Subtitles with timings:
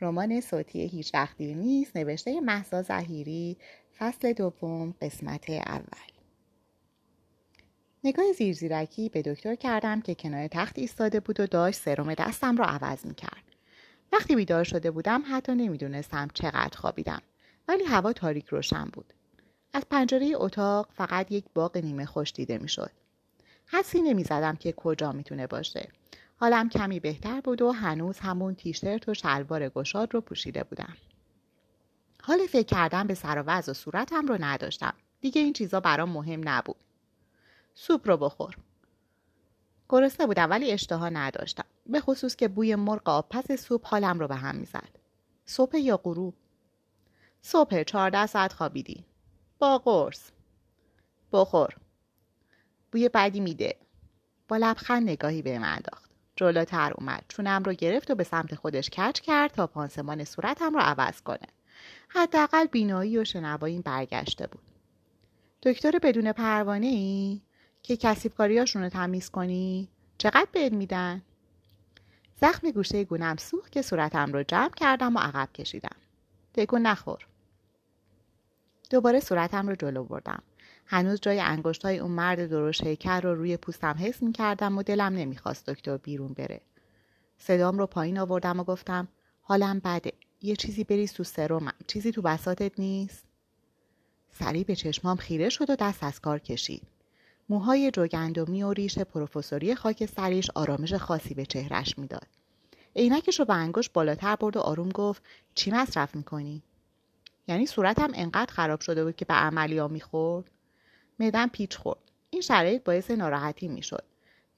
[0.00, 3.56] رمان صوتی هیچ وقتی نیست نوشته محسا زهیری
[3.98, 6.08] فصل دوم قسمت اول
[8.04, 12.64] نگاه زیرزیرکی به دکتر کردم که کنار تخت ایستاده بود و داشت سرم دستم را
[12.64, 13.42] عوض می کرد.
[14.12, 17.22] وقتی بیدار شده بودم حتی نمی‌دونستم چقدر خوابیدم
[17.68, 19.12] ولی هوا تاریک روشن بود.
[19.72, 22.90] از پنجره اتاق فقط یک باغ نیمه خوش دیده می‌شد.
[23.66, 25.88] حسی نمی‌زدم که کجا می‌تونه باشه.
[26.40, 30.96] حالم کمی بهتر بود و هنوز همون تیشرت و شلوار گشاد رو پوشیده بودم.
[32.22, 34.94] حال فکر کردن به سر و و صورتم رو نداشتم.
[35.20, 36.76] دیگه این چیزا برام مهم نبود.
[37.74, 38.56] سوپ رو بخور.
[39.88, 41.64] گرسنه بودم ولی اشتها نداشتم.
[41.86, 44.98] به خصوص که بوی مرغ آبپز سوپ حالم رو به هم می‌زد.
[45.44, 46.34] صبح یا غروب؟
[47.42, 49.04] صبح چهارده ساعت خوابیدی.
[49.58, 50.30] با قرص.
[51.32, 51.76] بخور.
[52.92, 53.76] بوی بدی میده.
[54.48, 56.07] با لبخند نگاهی به من انداخت.
[56.38, 57.24] جلوتر اومد.
[57.28, 61.48] چونم رو گرفت و به سمت خودش کچ کرد تا پانسمان صورتم رو عوض کنه.
[62.08, 64.62] حداقل بینایی و شنواییم برگشته بود.
[65.62, 67.40] دکتر بدون پروانه ای؟
[67.82, 71.22] که کسیب کاریاشون رو تمیز کنی؟ چقدر بهت میدن؟
[72.40, 75.96] زخم گوشه گونم سوخت که صورتم رو جمع کردم و عقب کشیدم.
[76.54, 77.26] تکون نخور.
[78.90, 80.42] دوباره صورتم رو جلو بردم.
[80.90, 84.82] هنوز جای انگشت های اون مرد درشت هیکل رو روی پوستم حس می کردم و
[84.82, 86.60] دلم نمی‌خواست دکتر بیرون بره.
[87.38, 89.08] صدام رو پایین آوردم و گفتم
[89.40, 90.12] حالم بده.
[90.42, 91.72] یه چیزی بریز تو سرمم.
[91.86, 93.24] چیزی تو بساتت نیست؟
[94.30, 96.82] سریع به چشمام خیره شد و دست از کار کشید.
[97.48, 102.26] موهای جوگندمی و ریش پروفسوری خاک سریش آرامش خاصی به چهرش می‌داد.
[102.96, 105.22] عینکش رو به انگشت بالاتر برد و آروم گفت
[105.54, 106.62] چی مصرف می‌کنی؟
[107.48, 110.50] یعنی صورتم انقدر خراب شده بود که به عملیا می‌خورد؟
[111.18, 112.00] معدم پیچ خورد.
[112.30, 114.04] این شرایط باعث ناراحتی می‌شد.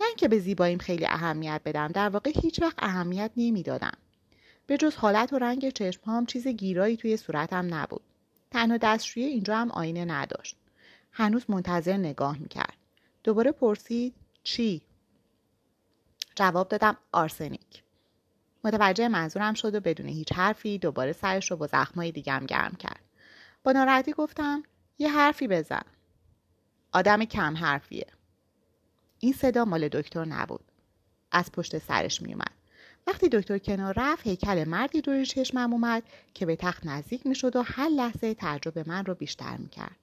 [0.00, 3.96] نه اینکه به زیباییم خیلی اهمیت بدم در واقع هیچ وقت اهمیت نمی‌دادم.
[4.66, 8.02] به جز حالت و رنگ چشمهام چیز گیرایی توی صورتم نبود.
[8.50, 10.56] تنها دستشویی اینجا هم آینه نداشت.
[11.12, 12.76] هنوز منتظر نگاه می‌کرد.
[13.24, 14.82] دوباره پرسید چی؟
[16.34, 17.82] جواب دادم آرسنیک.
[18.64, 23.00] متوجه منظورم شد و بدون هیچ حرفی دوباره سرش رو با زخمای دیگم گرم کرد.
[23.64, 24.62] با ناراحتی گفتم
[24.98, 25.82] یه حرفی بزن.
[26.92, 28.06] آدم کم حرفیه.
[29.18, 30.64] این صدا مال دکتر نبود.
[31.32, 32.52] از پشت سرش میومد
[33.06, 36.02] وقتی دکتر کنار رفت هیکل مردی روی چشمم اومد
[36.34, 39.96] که به تخت نزدیک می‌شد و هر لحظه تعجب من رو بیشتر می‌کرد.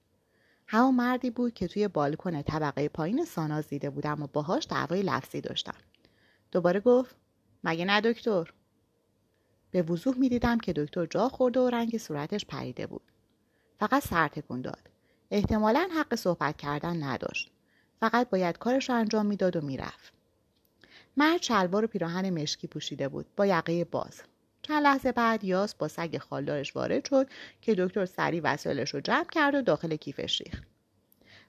[0.66, 5.40] همون مردی بود که توی بالکن طبقه پایین ساناز دیده بودم و باهاش دعوای لفظی
[5.40, 5.78] داشتم.
[6.52, 7.16] دوباره گفت
[7.64, 8.52] مگه نه دکتر؟
[9.70, 13.02] به وضوح می‌دیدم که دکتر جا خورده و رنگ صورتش پریده بود.
[13.78, 14.88] فقط سر تکون داد.
[15.30, 17.50] احتمالا حق صحبت کردن نداشت.
[18.00, 20.12] فقط باید کارش رو انجام می‌داد و می‌رفت.
[21.16, 24.22] مرد شلوار و پیراهن مشکی پوشیده بود با یقه باز.
[24.62, 27.26] چند لحظه بعد یاس با سگ خالدارش وارد شد
[27.60, 30.62] که دکتر سری وسایلش رو جمع کرد و داخل کیفش ریخت.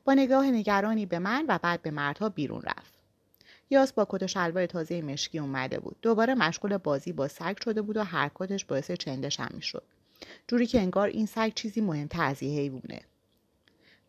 [0.06, 2.94] با نگاه نگرانی به من و بعد به مردها بیرون رفت.
[3.69, 5.95] یاس با کت و شلوار تازه مشکی اومده بود.
[6.01, 9.84] دوباره مشغول بازی با سگ شده بود و حرکاتش باعث چندش هم می‌شد.
[10.47, 13.01] جوری که انگار این سگ چیزی مهمتر از یه حیوونه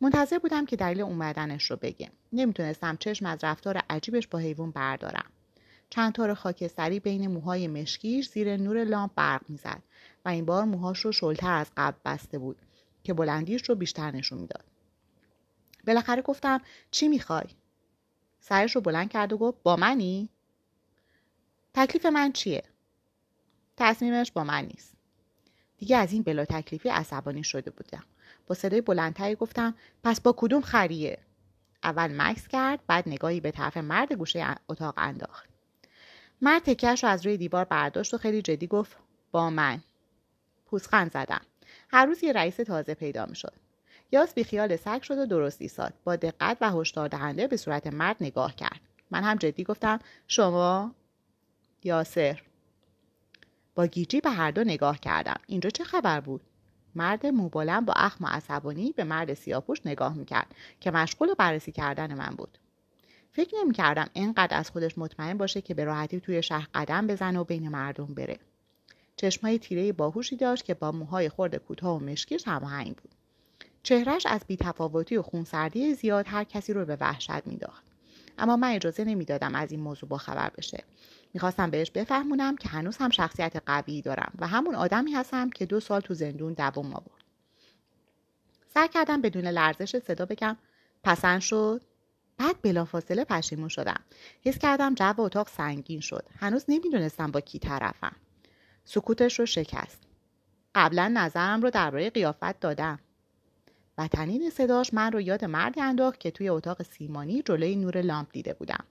[0.00, 2.10] منتظر بودم که دلیل اومدنش رو بگم.
[2.32, 5.30] نمی‌تونستم چشم از رفتار عجیبش با حیوان بردارم.
[5.90, 9.82] چند تار خاکستری بین موهای مشکیش زیر نور لامپ برق می‌زد
[10.24, 12.56] و این بار موهاش رو شلتر از قبل بسته بود
[13.04, 14.64] که بلندیش رو بیشتر نشون می‌داد.
[15.86, 17.46] بالاخره گفتم چی می‌خوای؟
[18.40, 20.28] سرش رو بلند کرد و گفت با منی؟
[21.74, 22.62] تکلیف من چیه؟
[23.76, 24.94] تصمیمش با من نیست.
[25.78, 28.04] دیگه از این بلا تکلیفی عصبانی شده بودم.
[28.50, 29.74] با صدای بلندتری گفتم
[30.04, 31.18] پس با کدوم خریه؟
[31.82, 35.48] اول مکس کرد بعد نگاهی به طرف مرد گوشه اتاق انداخت.
[36.42, 38.96] مرد تکیهش رو از روی دیوار برداشت و خیلی جدی گفت
[39.30, 39.80] با من.
[40.66, 41.40] پوزخند زدم.
[41.90, 43.52] هر روز یه رئیس تازه پیدا می شد
[44.12, 45.94] یاس خیال سگ شد و درست ایستاد.
[46.04, 48.80] با دقت و هشدار دهنده به صورت مرد نگاه کرد.
[49.10, 50.94] من هم جدی گفتم شما؟
[51.84, 52.42] یاسر.
[53.74, 55.40] با گیجی به هر دو نگاه کردم.
[55.46, 56.40] اینجا چه خبر بود؟
[56.94, 62.14] مرد موبالم با اخم و عصبانی به مرد سیاپوش نگاه می‌کرد که مشغول بررسی کردن
[62.14, 62.58] من بود.
[63.32, 67.44] فکر نمی‌کردم اینقدر از خودش مطمئن باشه که به راحتی توی شهر قدم بزنه و
[67.44, 68.38] بین مردم بره.
[69.16, 73.14] چشمای تیره باهوشی داشت که با موهای خرد کوتاه و مشکیش هماهنگ بود.
[73.82, 77.84] چهرش از بیتفاوتی و خونسردی زیاد هر کسی رو به وحشت میداخت.
[78.38, 80.84] اما من اجازه نمی‌دادم از این موضوع با خبر بشه.
[81.34, 85.80] می‌خواستم بهش بفهمونم که هنوز هم شخصیت قوی دارم و همون آدمی هستم که دو
[85.80, 87.24] سال تو زندون دوام آورد.
[88.74, 90.56] سعی کردم بدون لرزش صدا بگم
[91.02, 91.82] پسند شد؟
[92.38, 94.00] بعد بلافاصله پشیمون شدم.
[94.44, 96.26] حس کردم جو اتاق سنگین شد.
[96.38, 98.16] هنوز نمی‌دونستم با کی طرفم.
[98.84, 100.02] سکوتش رو شکست.
[100.74, 102.98] قبلا نظرم رو درباره قیافت دادم.
[103.98, 108.28] و تنین صداش من رو یاد مردی انداخت که توی اتاق سیمانی جلوی نور لامپ
[108.32, 108.84] دیده بودم.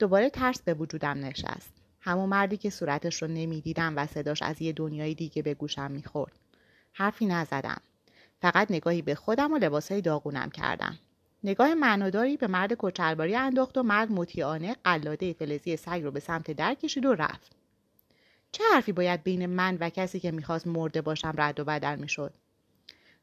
[0.00, 1.72] دوباره ترس به وجودم نشست.
[2.00, 6.32] همون مردی که صورتش رو نمی‌دیدم و صداش از یه دنیای دیگه به گوشم می‌خورد.
[6.92, 7.80] حرفی نزدم.
[8.42, 10.98] فقط نگاهی به خودم و لباسهای داغونم کردم.
[11.44, 16.50] نگاه معناداری به مرد کچلباری انداخت و مرد مطیعانه قلاده فلزی سگ رو به سمت
[16.50, 17.56] در کشید و رفت.
[18.52, 22.34] چه حرفی باید بین من و کسی که می‌خواست مرده باشم رد و بدل می‌شد؟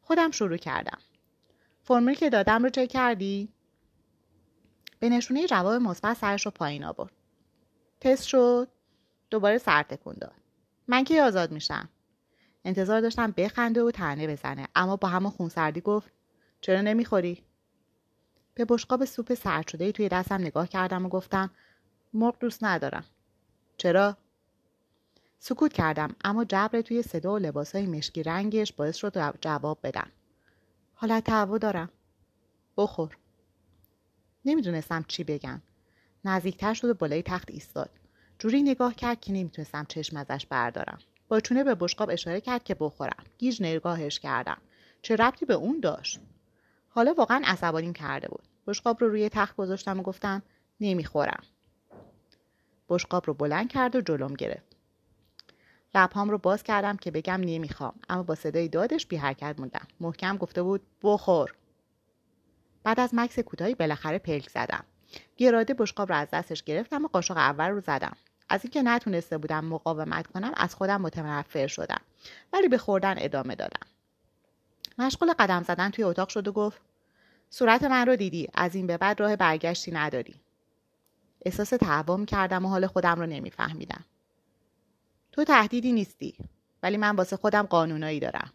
[0.01, 0.99] خودم شروع کردم.
[1.83, 3.49] فرمولی که دادم رو چک کردی؟
[4.99, 7.11] به نشونه جواب مثبت سرش رو پایین آورد.
[8.01, 8.67] تست شد.
[9.29, 10.35] دوباره سر تکون داد.
[10.87, 11.89] من کی آزاد میشم.
[12.65, 14.67] انتظار داشتم بخنده و تنه بزنه.
[14.75, 16.11] اما با همون خونسردی گفت
[16.61, 17.43] چرا نمی‌خوری؟
[18.53, 21.49] به بشقاب سوپ سرد شده توی دستم نگاه کردم و گفتم
[22.13, 23.03] مرغ دوست ندارم.
[23.77, 24.17] چرا؟
[25.39, 30.11] سکوت کردم اما جبر توی صدا و لباسای مشکی رنگش باعث شد جواب بدم.
[30.95, 31.89] حالت هوا دارم.
[32.77, 33.17] بخور.
[34.47, 35.61] نمی‌دونستم چی بگم.
[36.25, 37.89] نزدیکتر شد و بالای تخت ایستاد.
[38.39, 40.99] جوری نگاه کرد که نمی‌تونستم چشم ازش بردارم.
[41.27, 43.23] با چونه به بشقاب اشاره کرد که بخورم.
[43.37, 44.57] گیج نگاهش کردم.
[45.01, 46.19] چه ربطی به اون داشت؟
[46.89, 48.43] حالا واقعا عصبانیم کرده بود.
[48.67, 50.41] بشقاب رو روی تخت گذاشتم و گفتم
[50.81, 51.43] نمی‌خورم.
[52.89, 54.75] بشقاب رو بلند کرد و جلوم گرفت.
[55.95, 59.87] لبهام رو باز کردم که بگم نمی‌خوام اما با صدای دادش بی حرکت موندم.
[59.99, 61.55] محکم گفته بود بخور.
[62.87, 64.83] بعد از مکس کوتاهی بالاخره پلک زدم.
[65.37, 68.17] گراده بشقاب رو از دستش گرفتم و قاشق اول رو زدم.
[68.49, 72.01] از اینکه نتونسته بودم مقاومت کنم از خودم متنفر شدم.
[72.53, 73.87] ولی به خوردن ادامه دادم.
[74.97, 76.81] مشغول قدم زدن توی اتاق شد و گفت
[77.49, 80.35] صورت من رو دیدی از این به بعد راه برگشتی نداری.
[81.45, 84.05] احساس تعوام کردم و حال خودم رو نمیفهمیدم.
[85.31, 86.35] تو تهدیدی نیستی
[86.83, 88.53] ولی من واسه خودم قانونایی دارم.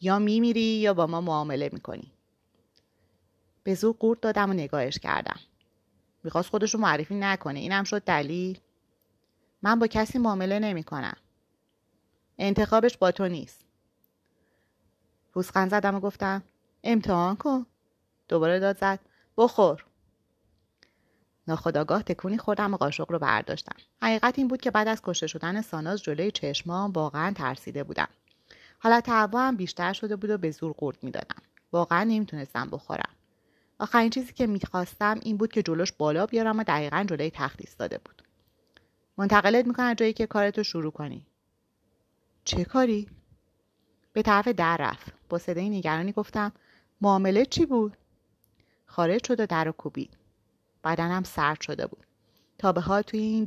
[0.00, 2.12] یا میمیری یا با ما معامله می‌کنی.
[3.66, 5.40] به زور قورت دادم و نگاهش کردم.
[6.24, 7.58] می‌خواست خودش رو معرفی نکنه.
[7.58, 8.60] اینم شد دلیل.
[9.62, 11.16] من با کسی معامله نمی‌کنم.
[12.38, 13.64] انتخابش با تو نیست.
[15.32, 16.42] پوسخند زدم و گفتم
[16.84, 17.66] امتحان کن.
[18.28, 19.00] دوباره داد زد
[19.36, 19.84] بخور.
[21.48, 23.76] ناخداگاه تکونی خوردم و قاشق رو برداشتم.
[24.02, 28.08] حقیقت این بود که بعد از کشته شدن ساناز جلوی چشمام واقعا ترسیده بودم.
[28.78, 31.42] حالت هوا هم بیشتر شده بود و به زور قورت می‌دادم.
[31.72, 33.15] واقعا نمی‌تونستم بخورم.
[33.78, 37.98] آخرین چیزی که می‌خواستم این بود که جلوش بالا بیارم و دقیقا جلوی تخت ایستاده
[37.98, 38.22] بود.
[39.16, 41.26] منتقلت می‌کنن جایی که کارتو شروع کنی.
[42.44, 43.08] چه کاری؟
[44.12, 45.12] به طرف در رفت.
[45.28, 46.52] با صدای نگرانی گفتم
[47.00, 47.96] معامله چی بود؟
[48.86, 50.16] خارج شد و در و کوبید.
[50.84, 52.06] بدنم سرد شده بود.
[52.58, 53.44] تا به حال توی این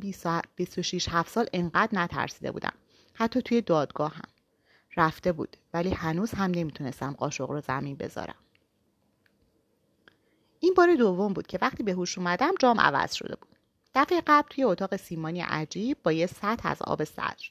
[0.55, 2.73] 26 7 سال انقدر نترسیده بودم.
[3.13, 4.29] حتی توی دادگاه هم
[4.97, 8.35] رفته بود ولی هنوز هم نمی‌تونستم قاشق رو زمین بذارم.
[10.59, 13.49] این بار دوم بود که وقتی به هوش اومدم جام عوض شده بود.
[13.95, 17.49] دفعه قبل توی اتاق سیمانی عجیب با یه سطح از آب صدر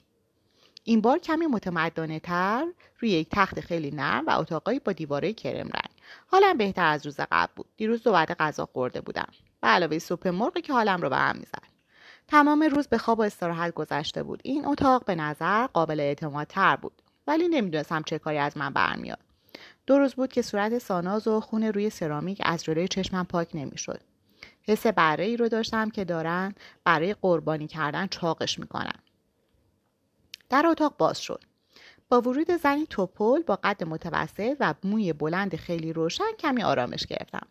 [0.84, 2.66] این بار کمی متمدانه تر
[2.99, 5.90] روی یک تخت خیلی نرم و اتاقایی با دیواره کرم رنگ.
[6.26, 7.66] حالم بهتر از روز قبل بود.
[7.76, 9.28] دیروز دو بعد غذا خورده بودم.
[9.61, 11.62] به علاوه سوپ مرغی که حالم رو به هم می‌زد.
[12.28, 14.40] تمام روز به خواب و استراحت گذشته بود.
[14.44, 17.02] این اتاق به نظر قابل اعتماد تر بود.
[17.26, 19.27] ولی نمی‌دونستم چه کاری از من برمیاد.
[19.88, 24.00] دو روز بود که صورت ساناز و خون روی سرامیک از جلوی چشمم پاک نمی‌شد
[24.62, 26.54] حس بره ای رو داشتم که دارن
[26.85, 28.99] برای قربانی کردن چاقش می‌کنن
[30.50, 31.45] در اتاق باز شد
[32.09, 37.47] با ورود زنی توپل با قد متوسط و موی بلند خیلی روشن کمی آرامش گرفتم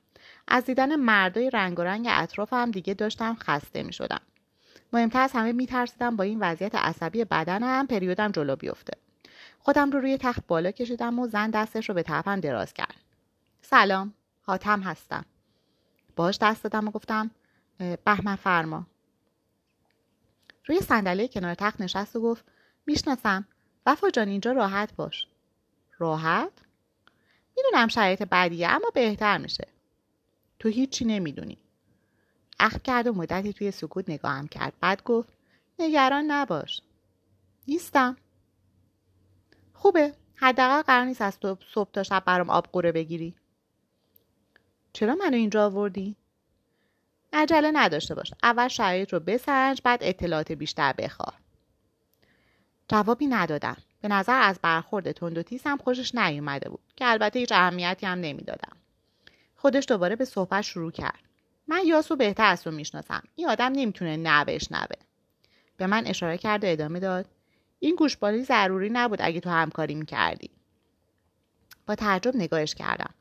[0.47, 4.21] از دیدن مردای رنگ و رنگ اطرافم دیگه داشتم خسته می شدم.
[4.93, 9.06] مهمتر از همه میترسیدم با این وضعیت عصبی بدنم پریودم جلو بیفته.
[9.67, 12.95] خودم رو روی تخت بالا کشیدم و زن دستش رو به طرفم دراز کرد.
[13.61, 15.25] سلام، حاتم هستم.
[16.15, 17.31] باش دست دادم و گفتم
[18.05, 18.87] بهمن فرما.
[20.65, 22.45] روی صندلی کنار تخت نشست و گفت
[22.85, 23.47] می‌شناسم
[23.85, 25.27] وفا جان اینجا راحت باش.
[25.97, 26.51] راحت؟
[27.57, 29.67] می‌دونم شرایط بدیه اما بهتر میشه.
[30.59, 31.57] تو هیچی نمی‌دونی
[32.59, 35.29] اخ کرد و مدتی توی سکوت نگاهم کرد بعد گفت
[35.79, 36.81] نگران نباش
[37.67, 38.17] نیستم
[39.87, 40.13] خوبه.
[40.35, 43.35] حداقل قرار نیست از تو صبح تا شب برام آب قوره بگیری.
[44.93, 46.15] چرا منو اینجا آوردی؟
[47.33, 48.33] عجله نداشته باش.
[48.43, 51.39] اول شرایط رو بسنج بعد اطلاعات بیشتر بخواه.
[52.87, 53.77] جوابی ندادم.
[54.01, 58.19] به نظر از برخورد تند و هم خوشش نیومده بود که البته هیچ اهمیتی هم
[58.19, 58.77] نمی‌دادم.
[59.55, 61.19] خودش دوباره به صحبت شروع کرد.
[61.67, 63.23] من یاسو بهتر از تو می‌شناسم.
[63.35, 64.97] این آدم نمی‌تونه نه نبه
[65.77, 67.25] به من اشاره کرد و ادامه داد.
[67.79, 70.49] این گوشمالی ضروری نبود اگه تو همکاری می‌کردی.
[71.85, 73.13] با تعجب نگاهش کردم.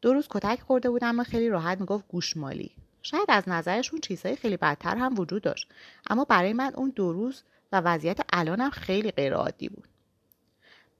[0.00, 2.70] دو روز کتک خورده بودم و خیلی راحت می‌گفت گوشمالی
[3.02, 5.68] شاید از نظرشون چیزهای خیلی بدتر هم وجود داشت.
[6.10, 7.42] اما برای من اون دو روز
[7.72, 9.88] و وضعیت الانم خیلی غیرعادی بود.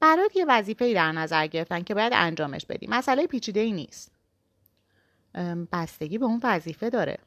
[0.01, 2.87] برات یه وظیفه ای در نظر گرفتن که باید انجامش بدی.
[2.87, 4.11] مسئله پیچیده ای نیست
[5.73, 7.19] بستگی به اون وظیفه داره.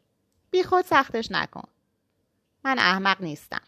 [0.51, 1.67] بی خود سختش نکن.
[2.63, 3.61] من احمق نیستم.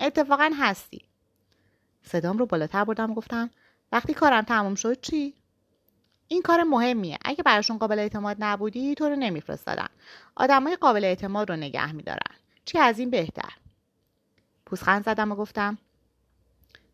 [0.00, 1.04] اتفاقا هستی.
[2.04, 3.50] صدام رو بالاتر بردم و گفتم
[3.92, 5.34] وقتی کارم تموم شد چی؟
[6.28, 7.18] این کار مهمیه.
[7.24, 9.88] اگه براشون قابل اعتماد نبودی تو رو نمیفرستادن.
[10.34, 12.36] آدمای قابل اعتماد رو نگه میدارن.
[12.64, 13.52] چی از این بهتر؟
[14.66, 15.78] پوسخند زدم و گفتم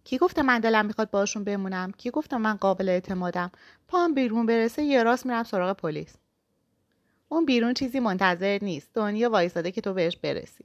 [0.04, 3.50] کی گفته من دلم می‌خواد باشون بمونم؟ کی گفته من قابل اعتمادم؟
[3.88, 6.16] پام بیرون برسه یه راست میرم سراغ پلیس.
[7.28, 8.90] اون بیرون چیزی منتظر نیست.
[8.94, 10.64] دنیا وایساده که تو بهش برسی.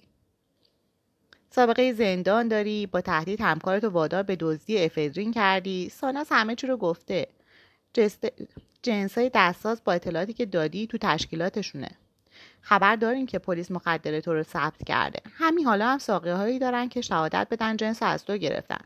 [1.56, 5.90] سابقه زندان داری با تهدید همکارتو وادار به دزدی افدرین کردی.
[5.90, 7.28] ساناس همه چی رو گفته.
[7.94, 8.28] جست...
[8.82, 11.90] جنسای دستاز با اطلاعاتی که دادی تو تشکیلاتشونه.
[12.62, 15.20] خبر داریم که پلیس مخدر تو رو ثبت کرده.
[15.34, 18.82] همین حالا هم ساقه هایی دارن که شهادت بدن جنس از تو گرفتن.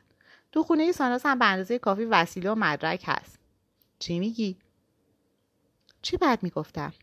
[0.52, 3.40] تو خونه ساناس هم به اندازه کافی وسیله و مدرک هست.
[4.00, 4.58] چی میگی؟
[6.02, 6.94] چی بعد می‌گفتم؟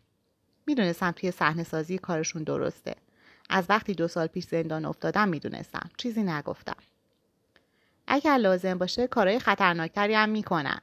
[0.66, 2.94] می‌دونستم توی صحنه سازی کارشون درسته.
[3.50, 5.90] از وقتی دو سال پیش زندان افتادم می‌دونستم.
[5.96, 6.76] چیزی نگفتم.
[8.06, 10.80] اگر لازم باشه کارهای خطرناکتری هم می‌کنم.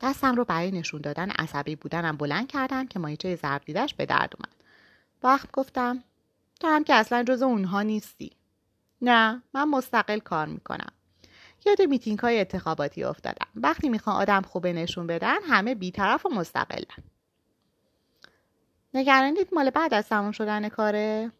[0.00, 4.32] دستم رو برای نشون دادن عصبی بودنم بلند کردم که مایچه ضرب دیدش به درد
[4.38, 4.54] اومد.
[5.22, 6.04] وقت گفتم
[6.60, 8.30] تو هم که اصلا جز اونها نیستی.
[9.02, 10.92] نه من مستقل کار می‌کنم.
[11.66, 13.46] یاد میتینگ های انتخاباتی افتادم.
[13.56, 17.04] وقتی می‌خوان آدم خوبه نشون بدن همه بیطرف و مستقلن.
[18.94, 21.32] نگرانید مال بعد از تموم شدن کاره؟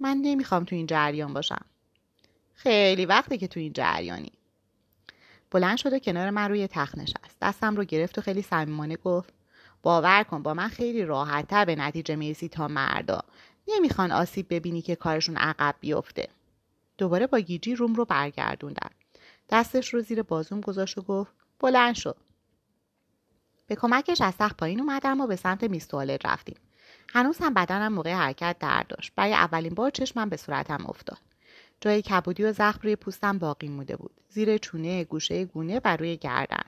[0.00, 1.64] من نمی‌خوام تو این جریان باشم.
[2.54, 4.32] خیلی وقتی که تو این جریانی.
[5.50, 7.36] بلند شد و کنار من روی تخت نشست.
[7.42, 9.34] دستم رو گرفت و خیلی صمیمانه گفت
[9.82, 13.20] باور کن با من خیلی راحتتر به نتیجه می‌رسی تا مردا.
[13.68, 16.28] نمی‌خوان آسیب ببینی که کارشون عقب بیفته.
[16.98, 18.90] دوباره با گیجی روم رو برگردوندم
[19.50, 22.16] دستش رو زیر بازوم گذاشت و گفت بلند شد
[23.66, 26.56] به کمکش از تخت پایین اومدم و به سمت میز توالت رفتیم.
[27.08, 31.18] هنوز هم بدنم موقع حرکت درد داشت برای اولین بار چشمم به صورتم افتاد.
[31.80, 34.20] جای کبودی و زخم روی پوستم باقی مونده بود.
[34.28, 36.64] زیر چونه گوشه گونه و روی گردن.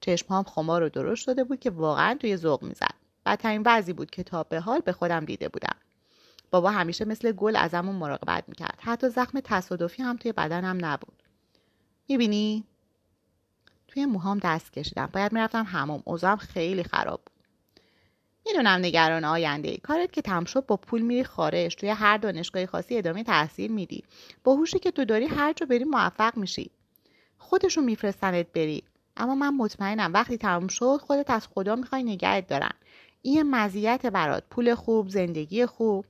[0.00, 2.94] چشمهام خمار و درشت شده بود که واقعا توی ذوق می‌زد.
[3.26, 5.76] بدترین وضعی بود که تا به حال به خودم دیده بودم.
[6.50, 8.78] بابا همیشه مثل گل ازمون مراقبت می‌کرد.
[8.80, 11.22] حتی زخم تصادفی هم توی بدنم نبود.
[12.08, 12.64] می‌بینی؟
[13.94, 15.08] توی موهام دست کشیدم.
[15.12, 17.34] باید می‌رفتم هموم اوضاعم خیلی خراب بود.
[18.46, 19.76] می‌دونم نگران آینده ای.
[19.76, 21.76] کارت که تم شد با پول میری خارج.
[21.76, 24.04] توی هر دانشگاه خاصی ادامه تحصیل میدی.
[24.44, 26.70] با هوشی که تو داری هر جا بری موفق میشی.
[27.38, 28.82] خودشون میفرستنت بری.
[29.16, 32.72] اما من مطمئنم وقتی تموم شد خودت از خدا می‌خوای نگهت دارن.
[33.22, 34.44] این مزیت برات.
[34.50, 36.04] پول خوب زندگی خوب.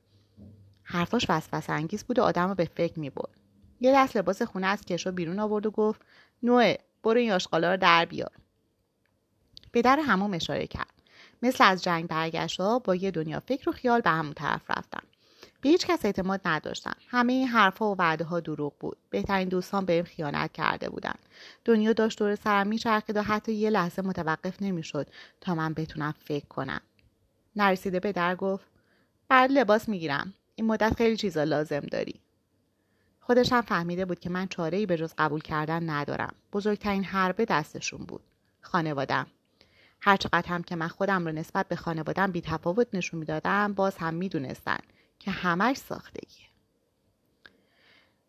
[0.82, 3.40] حرفاش وسوسه انگیز بود و آدم رو به فکر می‌برد.
[3.80, 6.00] یه دست لباس خونه از کشو بیرون آورد و گفت
[6.42, 6.74] نوه
[7.04, 8.30] برو این آشغالا رو در بیار.
[9.72, 11.02] به در همون اشاره کرد.
[11.42, 15.02] مثل از جنگ برگشتا با یه دنیا فکر و خیال به همون طرف رفتم.
[15.60, 16.96] به هیچ کس اعتماد نداشتم.
[17.08, 17.48] همه این
[17.80, 18.96] و وعده ها دروغ بود.
[19.10, 21.14] بهترین دوستان بهم خیانت کرده بودن.
[21.64, 25.06] دنیا داشت دور سرم میچرخید و حتی یه لحظه متوقف نمی‌شد
[25.40, 26.80] تا من بتونم فکر کنم.
[27.56, 28.64] نرسیده به در گفت
[29.28, 30.34] بعد لباس می‌گیرم.
[30.54, 32.20] این مدت خیلی چیزا لازم داری.
[33.26, 36.34] خودش هم فهمیده بود که من چاره ای به جز قبول کردن ندارم.
[36.52, 38.20] بزرگترین حربه دستشون بود.
[38.60, 39.26] خانوادم
[40.00, 44.14] هرچقدر هم که من خودم رو نسبت به خانوادم بی تفاوت نشون می‌دادم باز هم
[44.14, 44.78] می‌دونستن
[45.18, 46.46] که همش ساختگیه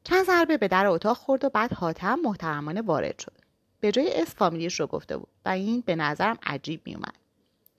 [0.04, 3.38] چند ضربه به در اتاق خورد و بعد حاتم محترمانه وارد شد.
[3.80, 7.16] به جای اس فامیلیش رو گفته بود و این به نظرم عجیب میومد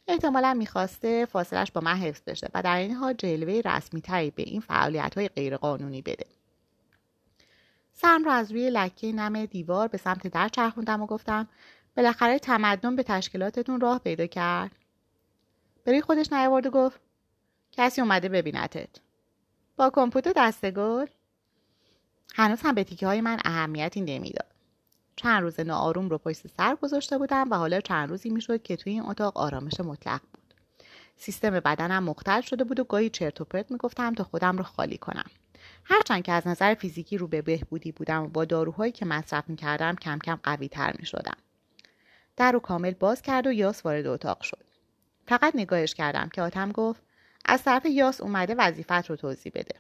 [0.09, 4.43] احتمالا می‌خواسته فاصلش با من حفظ بشه و در این حال جلوه رسمی تری به
[4.43, 6.27] این فعالیت های غیرقانونی بده.
[7.99, 11.49] سرم رو از روی لکه نم دیوار به سمت در چرخوندم و گفتم
[11.97, 14.71] بالاخره تمدن به تشکیلاتتون راه پیدا کرد.
[15.85, 17.01] بری خودش نیاورد و گفت
[17.73, 18.89] کسی اومده ببینتت.
[19.77, 21.07] با کمپوت دستگل
[22.35, 24.53] هنوز هم به تیکه های من اهمیتی نمی‌داد.
[25.17, 28.93] چند روز ناآروم رو پشت سر گذاشته بودم و حالا چند روزی می‌شد که توی
[28.93, 30.55] این اتاق آرامش مطلق بود.
[31.17, 34.99] سیستم بدنم مختل شده بود و گاهی چرت و پرت می‌گفتم تا خودم رو خالی
[34.99, 35.31] کنم.
[35.85, 39.97] هرچند که از نظر فیزیکی رو به بهبودی بودم و با داروهایی که مصرف می‌کردم
[39.97, 41.37] کم کم قوی تر می شدم.
[42.37, 44.65] در رو کامل باز کرد و یاس وارد اتاق شد.
[45.27, 47.03] فقط نگاهش کردم که آتم گفت
[47.45, 49.75] از طرف یاس اومده وظیفت رو توضیح بده.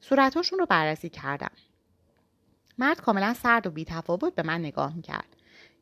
[0.00, 1.50] صورتاشون رو بررسی کردم.
[2.78, 5.36] مرد کاملا سرد و بیتفاوت به من نگاه می‌کرد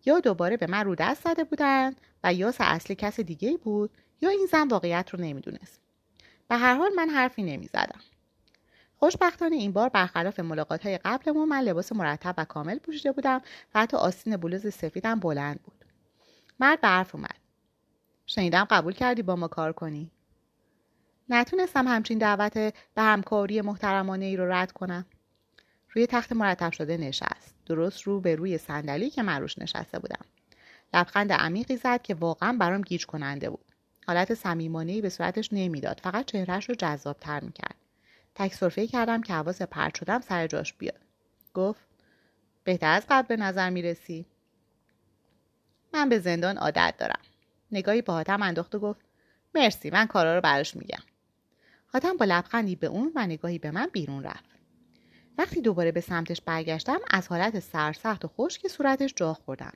[0.05, 4.31] یا دوباره به من رو دست زده بودند و یاس اصلی کس دیگه بود یا
[4.31, 5.81] این زن واقعیت رو نمی‌دونست
[6.49, 8.01] به هر حال من حرفی نمی‌زدم
[8.99, 13.41] خوشبختانه این بار برخلاف ملاقات های قبلمون من لباس مرتب و کامل پوشیده بودم
[13.75, 15.85] و حتی آستین بلوز سفیدم بلند بود.
[16.61, 17.37] مرد به حرف اومد.
[18.27, 20.11] شنیدم قبول کردی با ما کار کنی.
[21.29, 22.55] نتونستم همچین دعوت
[22.95, 25.07] به همکاری محترمانه ای رو رد کنم.
[25.91, 27.55] روی تخت مرتب شده نشست.
[27.67, 30.25] درست رو به روی صندلی که من روش نشسته بودم.
[30.95, 33.65] لبخند عمیقی زد که واقعا برام گیج کننده بود.
[34.07, 36.01] حالت صمیمانهای به صورتش نمی‌داد.
[36.03, 37.76] فقط چهرهش رو جذابتر می‌کرد.
[38.39, 41.01] تک صرفه کردم که حواس پرت شدم سر جاش بیاد.
[41.55, 41.81] گفت
[42.65, 44.27] بهتر از قبل به نظر می‌رسی.
[45.95, 47.21] من به زندان عادت دارم.
[47.73, 49.01] نگاهی با حاتم انداخت و گفت
[49.55, 51.03] مرسی من کارا رو براش میگم.
[51.87, 54.51] حاتم با لبخندی به اون و نگاهی به من بیرون رفت.
[55.39, 59.73] وقتی دوباره به سمتش برگشتم از حالت سرسخت و خشک صورتش جا خوردم.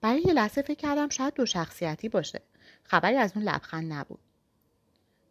[0.00, 2.40] برای یه لحظه فکر کردم شاید دو شخصیتی باشه.
[2.82, 4.25] خبری از اون لبخند نبود.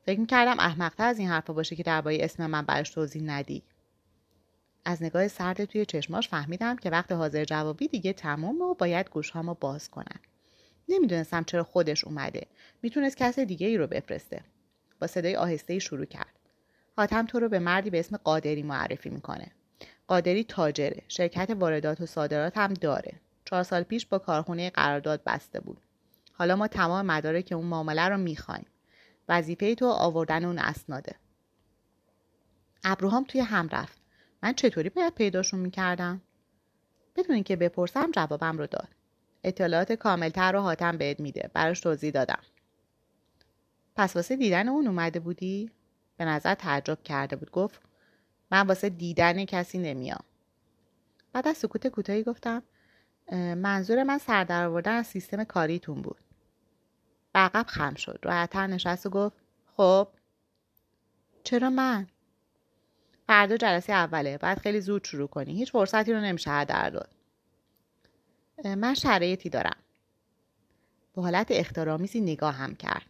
[0.05, 3.63] فکر می‌کردم احمقتر از این حرفا باشه که درباره اسم من براش توضیح ندی.
[4.85, 9.53] از نگاه سرد توی چشماش فهمیدم که وقت حاضر جوابی دیگه تموم و باید گوشهامو
[9.53, 10.19] باز کنم.
[10.89, 12.47] نمی‌دونستم چرا خودش اومده.
[12.81, 14.41] می‌تونست کس دیگه ای رو بفرسته.
[15.01, 16.39] با صدای آهسته ای شروع کرد.
[16.97, 19.51] حاتم تو رو به مردی به اسم قادری معرفی می‌کنه.
[20.07, 21.01] قادری تاجره.
[21.07, 23.13] شرکت واردات و صادرات هم داره.
[23.45, 25.77] چهار سال پیش با کارخونه قرارداد بسته بود.
[26.33, 28.65] حالا ما تمام مدارک اون معامله رو می‌خوایم.
[29.29, 31.15] وظیفه تو آوردن اون اسناده.
[32.83, 34.01] ابروهام توی هم رفت.
[34.43, 36.21] من چطوری باید پیداشون می‌کردم؟
[37.15, 38.87] بدون اینکه بپرسم جوابم رو داد.
[39.43, 41.49] اطلاعات کاملتر رو حاتم بهت میده.
[41.53, 42.39] براش توضیح دادم.
[43.95, 45.71] پس واسه دیدن اون اومده بودی؟
[46.17, 47.51] به نظر تعجب کرده بود.
[47.51, 47.81] گفت
[48.51, 50.23] من واسه دیدن کسی نمیام.
[51.33, 52.63] بعد از سکوت کوتاهی گفتم
[53.31, 56.17] منظور من سردر آوردن از سیستم کاریتون بود.
[57.35, 58.19] به عقب خم شد.
[58.23, 59.35] راحتتر نشست و گفت
[59.77, 60.07] خب
[61.43, 62.07] چرا من؟
[63.27, 65.53] فردا جلسه اوله باید خیلی زود شروع کنی.
[65.53, 67.09] هیچ فرصتی رو نمیشه هدر داد.
[68.65, 69.75] من شرایطی دارم.
[71.13, 73.05] با حالت اخترامیزی نگاه هم کرد.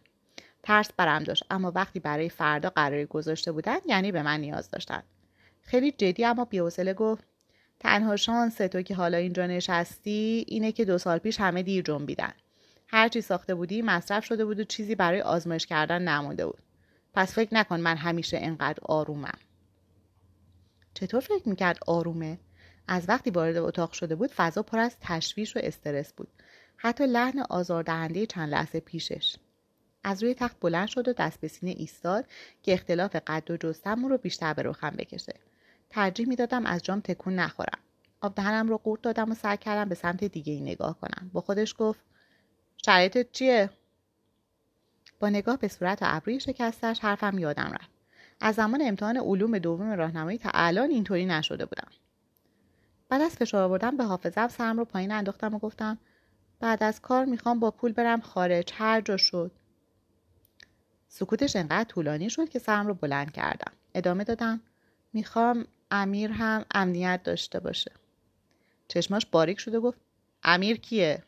[0.62, 5.02] ترس برم داشت اما وقتی برای فردا قراری گذاشته بودن یعنی به من نیاز داشتن.
[5.62, 7.24] خیلی جدی اما بی‌حوصله گفت
[7.80, 12.32] تنها شانس تو که حالا اینجا نشستی اینه که دو سال پیش همه دیر جنبیدن.
[12.88, 16.58] هرچی ساخته بودی مصرف شده بود و چیزی برای آزمایش کردن نمونده بود.
[17.14, 19.38] پس فکر نکن من همیشه انقدر آرومم.
[20.94, 22.38] چطور فکر می‌کرد آرومه؟
[22.88, 26.28] از وقتی وارد اتاق شده بود فضا پر از تشویش و استرس بود.
[26.76, 29.36] حتی لحن آزاردهنده چند لحظه پیشش.
[30.04, 32.24] از روی تخت بلند شد و دست به سینه ایستاد
[32.62, 35.34] که اختلاف قد و جستم رو بیشتر به رخم بکشه.
[35.90, 37.78] ترجیح می‌دادم از جام تکون نخورم.
[38.20, 41.30] آب دهنم رو قورت دادم و سعی کردم به سمت دیگه ای نگاه کنم.
[41.32, 42.00] با خودش گفت
[42.86, 43.70] شرایطت چیه؟
[45.20, 47.90] با نگاه به صورت و ابروی شکستش حرفم یادم رفت.
[48.40, 51.88] از زمان امتحان علوم دوم راهنمایی تا الان اینطوری نشده بودم.
[53.08, 55.98] بعد از فشار آوردن به حافظم سرم رو پایین انداختم و گفتم
[56.60, 58.72] بعد از کار می‌خوام با پول برم خارج.
[58.74, 59.50] هر جا شد.
[61.08, 63.72] سکوتش انقدر طولانی شد که سرم رو بلند کردم.
[63.94, 64.60] ادامه دادم
[65.12, 67.92] می‌خوام امیر هم امنیت داشته باشه.
[68.88, 69.98] چشماش باریک شده گفت
[70.42, 71.22] امیر کیه؟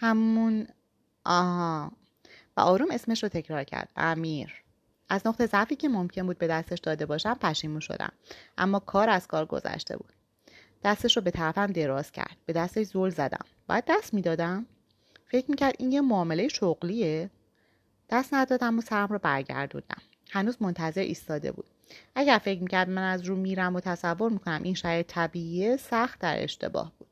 [0.00, 0.66] همون
[1.24, 1.92] آها.
[2.56, 3.88] و آروم اسمش رو تکرار کرد.
[3.96, 4.54] امیر.
[5.08, 8.12] از نقطه ضعفی که ممکن بود به دستش داده باشم پشیمون شدم.
[8.58, 10.12] اما کار از کار گذشته بود.
[10.84, 12.36] دستش رو به طرفم دراز کرد.
[12.46, 13.44] به دستش زل زدم.
[13.68, 14.66] باید دست می‌دادم؟
[15.26, 17.30] فکر می‌کرد این یه معامله شغلیه؟
[18.10, 20.02] دست ندادم و سرم رو برگردوندم.
[20.30, 21.66] هنوز منتظر ایستاده بود.
[22.14, 26.42] اگر فکر می‌کرد من از رو میرم و تصور می‌کنم این شاید طبیعیه سخت در
[26.42, 27.07] اشتباه بود.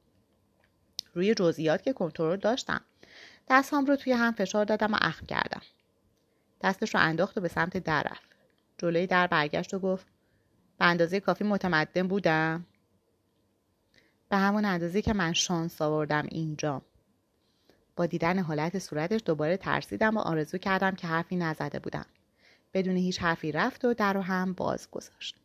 [1.17, 2.81] روی جزئیات که کنترل داشتم.
[3.49, 5.63] دستام رو توی هم فشار دادم و اخم کردم.
[6.63, 8.31] دستش رو انداخت و به سمت در رفت.
[8.79, 10.07] جلوی در برگشت و گفت
[10.79, 12.67] به اندازه کافی متمدن بودم.
[14.29, 16.83] به همون اندازه که من شانس آوردم اینجا.
[17.97, 22.07] با دیدن حالت صورتش دوباره ترسیدم و آرزو کردم که حرفی نزده بودم.
[22.75, 25.37] بدون هیچ حرفی رفت و در رو هم باز گذاشت.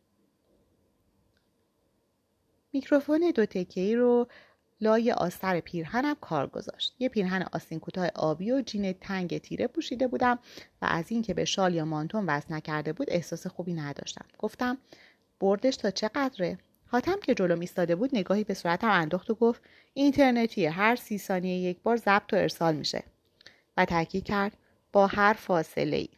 [2.73, 4.27] میکروفون دو تکهی رو
[4.81, 6.95] لای آستر پیرهنم کار گذاشت.
[6.99, 10.39] یه پیرهن آستین کوتاه آبی و جین تنگ تیره پوشیده بودم
[10.81, 14.25] و از اینکه به شال یا مانتون وزن نکرده بود احساس خوبی نداشتم.
[14.37, 14.77] گفتم
[15.39, 19.61] بردش تا چقدره؟ حاتم که جلوم ایستاده بود نگاهی به صورتم انداخت و گفت
[19.93, 23.03] اینترنتیه هر سی ثانیه یک بار ضبط و ارسال میشه.
[23.77, 24.57] و تاکید کرد
[24.91, 26.09] با هر فاصله ای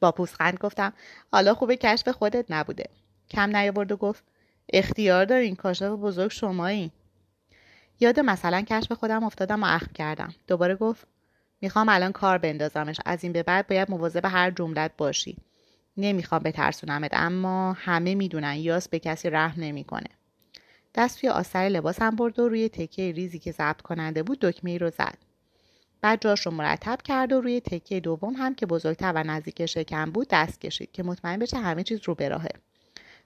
[0.00, 0.92] با پوسخند گفتم
[1.32, 2.84] حالا خوبه کشف خودت نبوده.
[3.30, 4.24] کم نیاورد و گفت
[4.72, 6.92] اختیار دارین کاشف بزرگ شمایی.
[8.00, 10.34] یاد مثلا کشف خودم افتادم و اخم کردم.
[10.46, 11.06] دوباره گفت
[11.60, 12.96] می‌خوام الان کار بندازمش.
[13.04, 15.36] از این به بعد باید مواظب هر جملت باشی.
[15.96, 20.08] نمی‌خوام بترسونمت اما همه می‌دونن یاس به کسی رحم نمی‌کنه.
[20.94, 24.78] دست توی آستر لباسم برد و روی تکه ریزی که ضبط کننده بود دکمه ای
[24.78, 25.18] رو زد.
[26.00, 30.10] بعد جاش رو مرتب کرد و روی تکه دوم هم که بزرگتر و نزدیک شکم
[30.10, 32.50] بود دست کشید که مطمئن بشه همه چیز رو به راهه.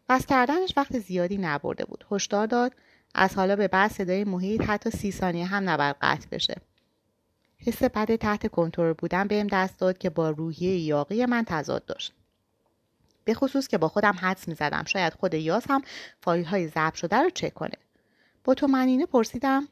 [0.09, 2.04] بس کردنش وقت زیادی نبرده بود.
[2.11, 2.74] هشدار داد
[3.14, 6.57] از حالا به بعد صدای محیط حتی سی ثانیه هم نباید قطع بشه.
[7.59, 12.12] حس بد تحت کنترل بودن بهم دست داد که با روحیه یاقی من تضاد داشت.
[13.25, 15.83] به خصوص که با خودم حدس می زدم شاید خود یاس هم
[16.21, 17.75] فایل های ضبط شده رو چک کنه.
[18.44, 19.68] با تو منینه پرسیدم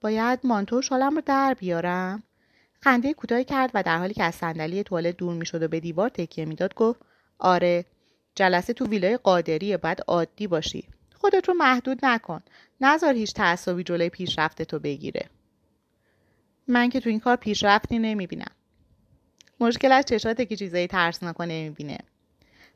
[0.00, 2.22] باید مانتو شالم رو در بیارم؟
[2.80, 6.08] خنده کوتاهی کرد و در حالی که از صندلی توالت دور می‌شد و به دیوار
[6.08, 7.00] تکیه می‌داد گفت
[7.38, 7.84] آره
[8.34, 10.88] جلسه تو ویلای قادریه باید عادی باشی.
[11.24, 12.42] خودت رو محدود نکن.
[12.80, 15.30] نذار هیچ تعصبی جلوی پیشرفت تو بگیره.
[16.68, 18.50] من که تو این کار پیشرفتی نمی‌بینم.
[19.60, 21.98] مشکل از چشاته که چیزایی ترسناک نمی‌بینه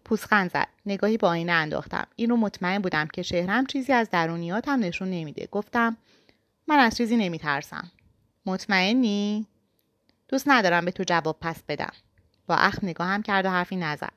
[0.04, 0.68] پوسخند زد.
[0.86, 2.06] نگاهی با آینه انداختم.
[2.16, 5.48] این رو مطمئن بودم که شهرم چیزی از درونیاتم نشون نمیده.
[5.52, 5.96] گفتم
[6.66, 7.90] من از چیزی نمیترسم.
[8.46, 9.46] مطمئنی؟
[10.28, 11.92] دوست ندارم به تو جواب پس بدم.
[12.46, 14.12] با اخم نگاهم کرد و حرفی نزد.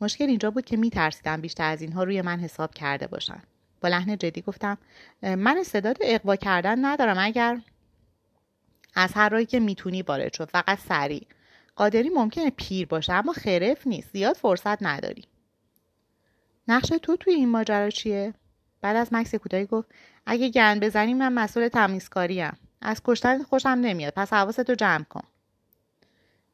[0.00, 3.42] مشکل اینجا بود که میترسیدم بیشتر از اینها روی من حساب کرده باشن.
[3.80, 4.78] با لحن جدی گفتم
[5.22, 7.60] من استعداد اقوا کردن ندارم اگر
[8.94, 11.26] از هر راهی که می‌تونی وارد شد فقط سریع.
[11.76, 15.24] قادری ممکنه پیر باشه اما خرف نیست زیاد فرصت نداری.
[16.68, 18.34] نقش تو توی این ماجرا چیه؟
[18.80, 19.88] بعد از مکس کوتاهی گفت
[20.26, 25.24] اگه گند بزنی من مسئول تمیزکاریم از کشتن خوشم نمیاد پس حواستو جمع کن.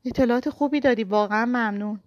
[0.05, 2.01] اطلاعات خوبی دادی واقعا ممنون.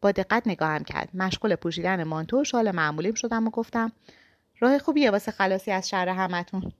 [0.00, 3.92] با دقت نگاهم کرد مشغول پوشیدن مانتو و شال معمولیم شدم و گفتم
[4.60, 6.72] راه خوبیه واسه خلاصی از شر همتون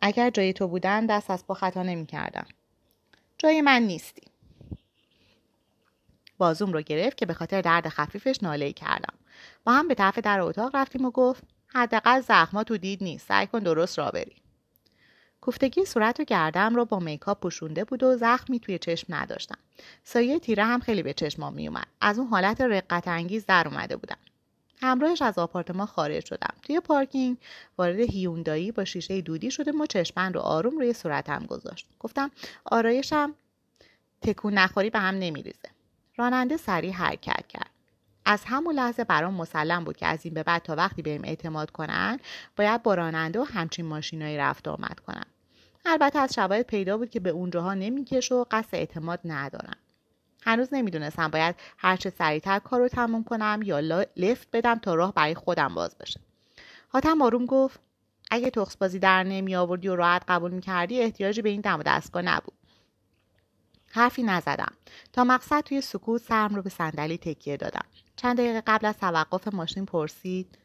[0.00, 2.46] اگر جای تو بودن دست از پا خطا نمی کردم.
[3.38, 4.22] جای من نیستی.
[6.38, 9.14] بازوم رو گرفت که به خاطر درد خفیفش ناله کردم.
[9.64, 13.28] با هم به طرف در اتاق رفتیم و گفت حداقل زخما تو دید نیست.
[13.28, 14.36] سعی کن درست را بری.
[15.46, 19.58] کوفتگی صورت و گردم رو با میکاپ پوشونده بود و زخمی توی چشم نداشتم.
[20.04, 21.86] سایه تیره هم خیلی به چشمام میومد.
[22.00, 24.16] از اون حالت رقت انگیز در اومده بودم.
[24.82, 27.36] همراهش از آپارتمان خارج شدم توی پارکینگ
[27.78, 32.30] وارد هیوندایی با شیشه دودی شده و چشمن رو آروم روی صورتم گذاشت گفتم
[32.64, 33.34] آرایشم
[34.22, 35.68] تکون نخوری به هم نمیریزه
[36.16, 37.70] راننده سریع حرکت کرد
[38.24, 41.70] از همون لحظه برام مسلم بود که از این به بعد تا وقتی بهم اعتماد
[41.70, 42.20] کنن
[42.56, 45.26] باید با راننده و همچین ماشینایی رفت آمد کنم
[45.86, 49.76] البته از شواهد پیدا بود که به اونجاها نمیکش و قصد اعتماد ندارم.
[50.42, 53.80] هنوز نمی‌دونستم باید هرچه سریعتر کار رو تموم کنم یا
[54.16, 56.20] لفت بدم تا راه برای خودم باز بشه.
[56.88, 57.80] حاتم آروم گفت
[58.30, 61.82] اگه تخص بازی در نمی آوردی و راحت قبول می‌کردی احتیاجی به این دم و
[61.82, 62.54] دستگاه نبود.
[63.90, 64.72] حرفی نزدم.
[65.12, 67.84] تا مقصد توی سکوت سرم رو به صندلی تکیه دادم.
[68.16, 70.58] چند دقیقه قبل از توقف ماشین پرسید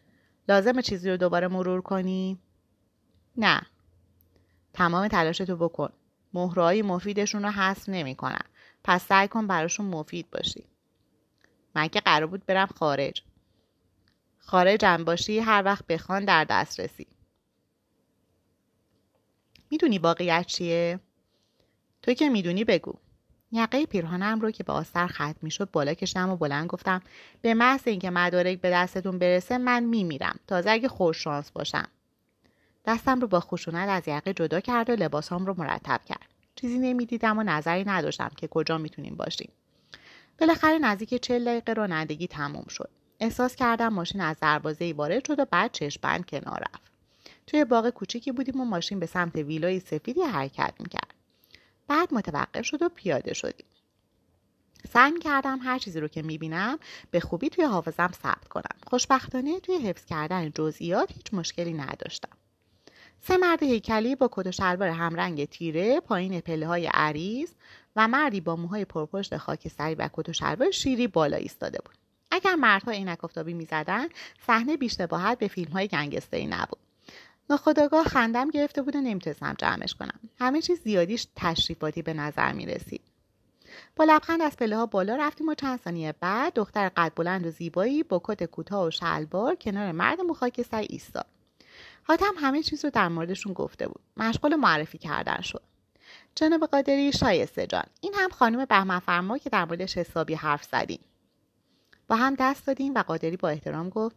[0.49, 2.39] لازم چیزی رو دوباره مرور کنی؟
[3.37, 3.61] نه.
[4.73, 5.89] تمام تلاشتو بکن.
[6.33, 8.43] مهرهای مفیدشون رو حذف نمی‌کنن.
[8.83, 10.65] پس سعی کن براشون مفید باشی.
[11.75, 13.23] من که قرار بود برم خارج.
[14.39, 17.07] خارجم باشی هر وقت بخوان در دسترسی.
[19.71, 20.99] می‌دونی واقعیت چیه؟
[22.01, 22.93] تو که می‌دونی بگو.
[23.51, 27.01] یقه پیرهانم رو که به آستر ختم می‌شد بالا کشتم و بلند گفتم
[27.41, 30.39] به محض اینکه مدارک به دستتون برسه من میمیرم.
[30.47, 31.87] تازه اگه خوش شانس باشم.
[32.85, 36.27] دستم رو با خشونت از یقه جدا کرد و لباسام رو مرتب کرد.
[36.55, 39.51] چیزی نمی‌دیدم و نظری نداشتم که کجا می‌تونیم باشیم.
[40.39, 42.89] بالاخره نزدیک چل دقیقه رانندگی تموم شد.
[43.19, 46.91] احساس کردم ماشین از دروازه وارد شد و بعد چشمبند کنار رفت.
[47.47, 51.13] توی باغ کوچیکی بودیم و ماشین به سمت ویلای سفیدی حرکت می‌کرد.
[51.87, 53.65] بعد متوقف شد و پیاده شدیم.
[54.93, 56.79] سعی کردم هر چیزی رو که می‌بینم
[57.11, 58.77] به خوبی توی حافظم ثبت کنم.
[58.87, 62.37] خوشبختانه توی حفظ کردن جزئیات هیچ مشکلی نداشتم.
[63.23, 67.49] سه مرد هیکلی با کت و شلوار همرنگ تیره پایین پله های عریض
[67.95, 71.95] و مردی با موهای پرپشت خاکستری و کت و شلوار شیری بالا ایستاده بود.
[72.31, 74.09] اگر مردها عینک آفتابی می‌زدند
[74.47, 76.79] صحنه بیشتباهت به فیلم های گنگستری نبود.
[77.49, 80.19] ناخداگاه خندم گرفته بود و نمی‌تونستم جمعش کنم.
[80.39, 83.01] همه چیز زیادیش تشریفاتی به نظر می رسید.
[83.95, 87.51] با لبخند از پله ها بالا رفتیم و چند ثانیه بعد دختر قد بلند و
[87.51, 91.25] زیبایی با کت کوتاه و شلوار کنار مرد مخاکستری ایستاد.
[92.11, 94.01] حاتم همه چیز رو در موردشون گفته بود.
[94.17, 95.63] مشغول معرفی کردن شد.
[96.35, 100.99] جناب قادری شایسته جان این هم خانم بهمن فرما که در موردش حسابی حرف زدیم.
[102.07, 104.15] با هم دست دادیم و قادری با احترام گفت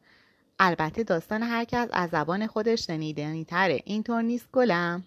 [0.58, 5.04] البته داستان هر کس از زبان خودش شنیدنی تره اینطور نیست گلم.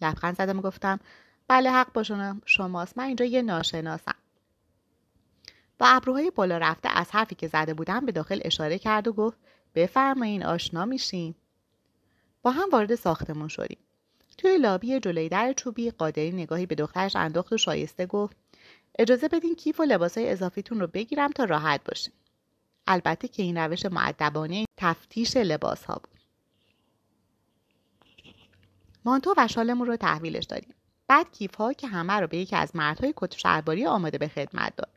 [0.00, 1.00] لبخند زدم گفتم
[1.48, 2.02] بله حق با
[2.46, 2.98] شماست.
[2.98, 4.14] من اینجا یه ناشناسم.
[5.78, 9.38] با ابروهای بالا رفته از حرفی که زده بودم به داخل اشاره کرد و گفت
[9.74, 11.34] بفرمایین آشنا میشیم
[12.44, 13.78] با هم وارد ساختمون شدیم.
[14.38, 18.36] توی لابی جلوی در چوبی قادری نگاهی به دخترش انداخت و شایسته گفت
[18.98, 22.12] اجازه بدین کیف و لباسهای اضافیتون رو بگیرم تا راحت باشیم
[22.86, 26.20] البته که این روش معدبانه تفتیش لباس ها بود.
[29.04, 30.74] مانتو و شالمون رو تحویلش دادیم.
[31.08, 34.76] بعد کیف ها که همه رو به یکی از مردهای کت شهرباری آماده به خدمت
[34.76, 34.90] داد.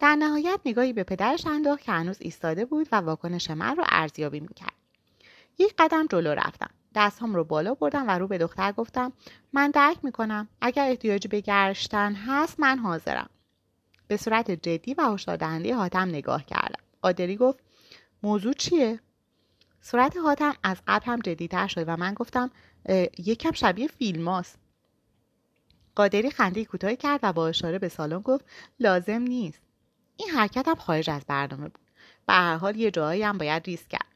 [0.00, 4.40] در نهایت نگاهی به پدرش انداخت که هنوز ایستاده بود و واکنش من رو ارزیابی
[4.40, 4.81] می‌کرد.
[5.58, 6.70] یک قدم جلو رفتم.
[6.94, 9.12] دستهام رو بالا بردم و رو به دختر گفتم
[9.52, 10.48] من درک می‌کنم.
[10.60, 13.30] اگر احتیاجی به گشتن هست من حاضرم.
[14.06, 16.82] به صورت جدی و هشدار دهنده حاتم نگاه کردم.
[17.02, 17.58] قادری گفت
[18.22, 19.00] موضوع چیه؟
[19.80, 22.50] صورت حاتم از قبل هم جدیتر شد و من گفتم
[23.18, 24.58] یکم شبیه فیلم هاست.
[25.94, 28.44] قادری خنده کوتاهی کرد و با اشاره به سالن گفت
[28.80, 29.60] لازم نیست.
[30.16, 31.84] این حرکت هم خارج از برنامه بود.
[32.26, 34.11] به هر حال یه جایی هم باید ریسک کرد.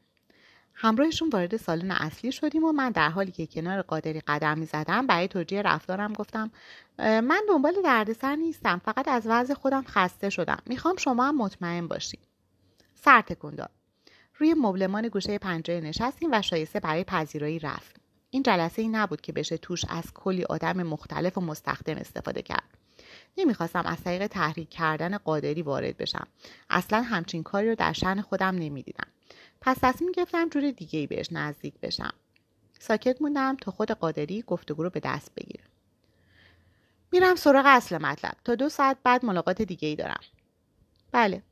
[0.79, 5.27] همراهشون وارد سالن اصلی شدیم و من در حالی که کنار قادری قدم زدم برای
[5.27, 6.51] توجیه رفتارم گفتم
[6.99, 12.19] من دنبال دردسر نیستم فقط از وضع خودم خسته شدم می‌خوام شما هم مطمئن باشید
[12.95, 13.71] سر تکون داد
[14.37, 17.95] روی مبلمان گوشه پنجره نشستیم و شایسته برای پذیرایی رفت.
[18.29, 22.77] این جلسه ای نبود که بشه توش از کلی آدم مختلف و مستخدم استفاده کرد.
[23.37, 26.27] نمی‌خواستم از طریق تحریک کردن قادری وارد بشم.
[26.69, 29.07] اصلا همچین کاری رو در شن خودم نمی‌دیدم.
[29.61, 32.13] پس تصمیم گرفتم جور دیگه ای بهش نزدیک بشم.
[32.79, 35.63] ساکت موندم تا خود قادری گفتگو رو به دست بگیره.
[37.11, 38.33] میرم سراغ اصل مطلب.
[38.43, 40.21] تا دو ساعت بعد ملاقات دیگه ای دارم.
[41.11, 41.43] بله.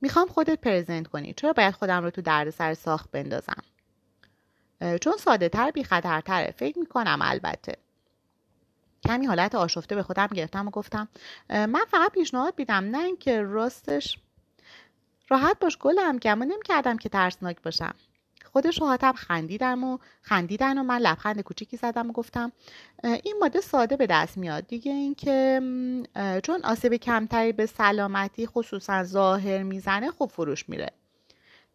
[0.00, 1.34] می‌خوام خودت پرزنت کنی.
[1.34, 3.62] چرا باید خودم رو تو دردسر ساخت بندازم؟
[5.00, 7.76] چون ساده تر بی خطرتره فکر می‌کنم البته.
[9.04, 11.08] کمی حالت آشفته به خودم گرفتم و گفتم
[11.48, 12.84] من فقط پیشنهاد میدم.
[12.84, 14.18] نه اینکه راستش
[15.28, 17.94] راحت باش گلم گمون کردم که ترسناک باشم.
[18.52, 22.52] خودش راحتم خندیدم و خندیدن و من لبخند کوچیکی زدم و گفتم
[23.02, 24.66] این ماده ساده به دست میاد.
[24.66, 25.60] دیگه اینکه
[26.42, 30.90] چون آسیب کمتری به سلامتی خصوصا ظاهر می‌زنه خوب فروش میره.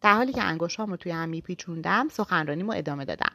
[0.00, 3.32] در حالی که انگشتام رو توی هم میپیچوندم سخنرانیمو ادامه دادم.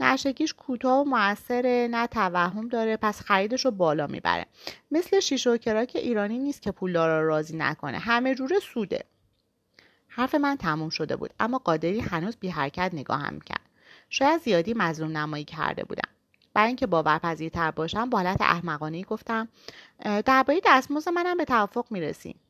[0.00, 4.46] نشگیش کوتاه و موثره نه توهم داره پس خریدش رو بالا می‌بره.
[4.90, 7.98] مثل شیشه و کراک ایرانی نیست که پولدارا راضی نکنه.
[7.98, 9.04] همه جوره سوده.
[10.12, 13.60] حرف من تموم شده بود اما قادری هنوز بی حرکت نگاهم کرد
[14.10, 16.08] شاید زیادی مظلوم نمایی کرده بودم.
[16.54, 19.48] برای اینکه باورپذیرتر باشم با حالت احمقانه گفتم
[20.24, 22.40] درباره دستمزد منم به توافق می‌رسیم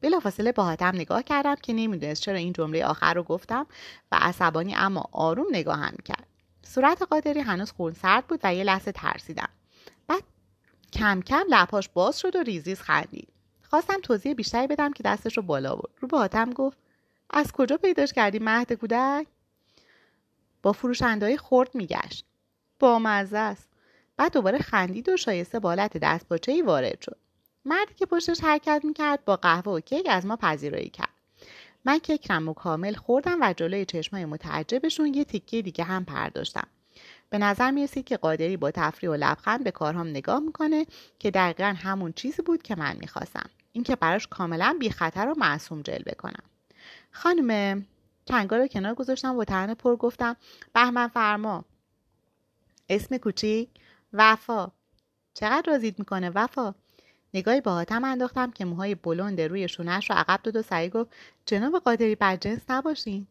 [0.00, 3.66] بلافاصله با نگاه کردم که نمی‌دونست چرا این جمله آخر رو گفتم
[4.12, 6.26] و عصبانی اما آروم نگاهم کرد
[6.62, 9.48] صورت قادری هنوز خون سرد بود و یه لحظه ترسیدم.
[10.08, 10.22] بعد
[10.92, 13.28] کم کم لپاش باز شد و ریزیز خندید.
[13.70, 16.78] خواستم توضیح بیشتری بدم که دستش رو بالا برد رو به حاتم گفت
[17.30, 19.26] از کجا پیداش کردی مهد کودک؟
[20.62, 22.24] با فروشندهای خورد میگشت.
[22.78, 23.68] با مزه است
[24.16, 27.16] بعد دوباره خندید و شایسته بالت دست ای وارد شد.
[27.64, 31.14] مردی که پشتش حرکت می‌کرد با قهوه و کیک از ما پذیرایی کرد.
[31.84, 36.66] من کیکرم و کامل خوردم و جلوی چشمای متعجبشون یه تیکه دیگه هم پرداشتم.
[37.30, 40.86] به نظر می‌رسید که قادری با تفریح و لبخند به کارهام نگاه می‌کنه
[41.18, 43.50] که دقیقا همون چیزی بود که من می‌خواستم.
[43.72, 46.42] اینکه براش کاملا بی خطر و معصوم جلوه کنم.
[47.10, 47.86] خانم
[48.24, 50.36] چنگا رو کنار گذاشتم و ترن پر گفتم
[50.74, 51.64] بهمن فرما.
[52.88, 53.68] اسم کوچیک؟
[54.12, 54.68] وفا.
[55.34, 56.74] چقدر رازید می‌کنه وفا؟
[57.34, 61.10] نگاهی با حاتم انداختم که موهای بلند روی شونش رو عقب داد و سعی گفت
[61.46, 63.26] جناب قادری بدجنس نباشین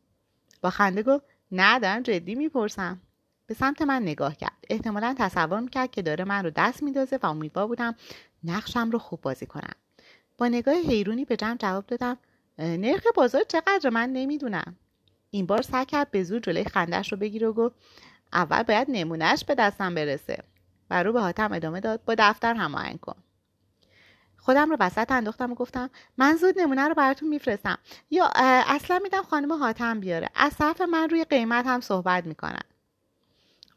[0.61, 3.01] با خنده گفت نه دارم جدی می‌پرسم.
[3.45, 4.65] به سمت من نگاه کرد.
[4.69, 7.95] احتمالا تصور می‌کرد که داره من رو دست میدازه و امیدوار بودم
[8.43, 9.75] نقشم رو خوب بازی کنم.
[10.39, 12.17] با نگاه حیرونی به جمع جواب دادم
[12.59, 14.75] نرخ بازار چقدر من نمی‌دونم.
[15.31, 17.75] این بار سعی کرد به زور جلوی خندش رو بگیره و گفت
[18.33, 20.43] اول باید نمونهش به دستم برسه.
[20.89, 23.15] و رو به حاتم ادامه داد با دفتر هماهنگ کن.
[24.37, 27.77] خودم رو وسط انداختم و گفتم من زود نمونه رو براتون میفرستم.
[28.11, 28.29] یا
[28.67, 30.29] اصلا میدم خانم حاتم بیاره.
[30.35, 32.63] از طرف من روی قیمت هم صحبت می‌کنن.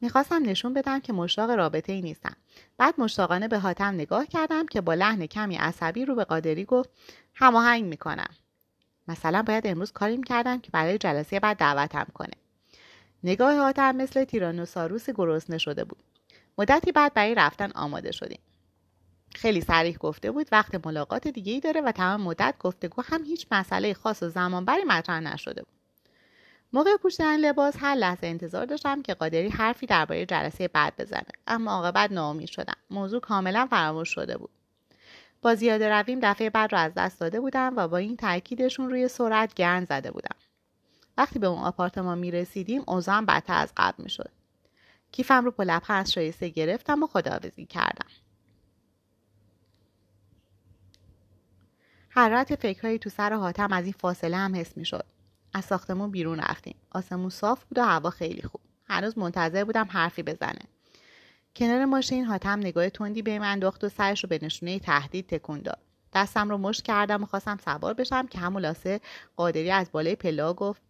[0.03, 2.37] می‌خواستم نشون بدم که مشتاق رابطه ای نیستم.
[2.79, 6.91] بعد مشتاقانه به حاتم نگاه کردم که با لحن کمی عصبی رو به قادری گفت
[7.35, 8.31] هماهنگ می‌کنم.
[9.09, 12.35] مثلا باید امروز کاری می‌کردم که برای جلسه بعد دعوتم کنه.
[13.25, 16.03] نگاه حاتم مثل تیرانوساروس گرسنه شده بود.
[16.59, 18.41] مدتی بعد برای رفتن آماده شدیم.
[19.35, 23.47] خیلی سریح گفته بود وقت ملاقات دیگه ای داره و تمام مدت گفتگو هم هیچ
[23.51, 25.82] مسئله خاص و زمانبری مطرح نشده بود.
[26.73, 31.71] موقع پوشیدن لباس هر لحظه انتظار داشتم که قادری حرفی درباره جلسه بعد بزنه اما
[31.71, 34.51] عاقبت ناامید شدم موضوع کاملا فراموش شده بود
[35.43, 39.09] با زیاده رویم دفعه بعد رو از دست داده بودم و با این تاکیدشون روی
[39.09, 40.37] سرعت گرن زده بودم
[41.19, 44.31] وقتی به اون آپارتمان می رسیدیم اوضاعم بدتر از قبل می شد.
[45.13, 48.07] کیفم رو لبخند از شایسته گرفتم و خداحافظی کردم.
[52.09, 55.05] حرارت فکرهایی تو سر حاتم از این فاصله هم حس می شد.
[55.53, 56.75] از ساختمون بیرون رفتیم.
[56.91, 58.61] آسمون صاف بود و هوا خیلی خوب.
[58.85, 60.61] هنوز منتظر بودم حرفی بزنه.
[61.57, 65.61] کنار ماشین حاتم نگاه تندی به من انداخت و سرش رو به نشونه تهدید تکون
[65.61, 65.79] داد.
[66.15, 69.01] دستم رو مشت کردم و خواستم سوار بشم که همون لاسه
[69.37, 70.83] قادری از بالای پلا گفت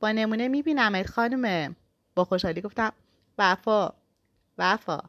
[0.00, 1.76] با نمونه میبینمت خانم
[2.14, 2.92] با خوشحالی گفتم
[3.38, 3.90] وفا
[4.58, 5.00] وفا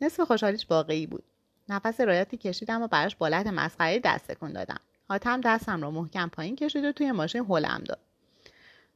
[0.00, 1.24] نصف خوشحالیش واقعی بود
[1.68, 6.56] نفس رایاتی کشیدم و براش بالت مسخره دست کن دادم حاتم دستم رو محکم پایین
[6.56, 8.00] کشید و توی ماشین هلم داد.